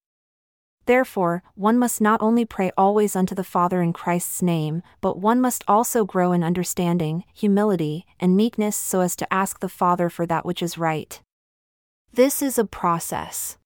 Therefore, 0.86 1.44
one 1.56 1.78
must 1.78 2.00
not 2.00 2.22
only 2.22 2.46
pray 2.46 2.72
always 2.78 3.16
unto 3.16 3.36
the 3.36 3.44
Father 3.44 3.82
in 3.82 3.92
Christ's 3.92 4.42
name, 4.42 4.82
but 5.02 5.20
one 5.20 5.42
must 5.42 5.64
also 5.68 6.06
grow 6.06 6.32
in 6.32 6.44
understanding, 6.44 7.26
humility, 7.34 8.06
and 8.20 8.38
meekness 8.38 8.76
so 8.76 9.02
as 9.02 9.16
to 9.18 9.32
ask 9.32 9.60
the 9.60 9.70
Father 9.70 10.10
for 10.10 10.26
that 10.26 10.46
which 10.46 10.64
is 10.64 10.78
right. 10.78 11.22
This 12.14 12.42
is 12.42 12.58
a 12.58 12.66
process. 12.66 13.58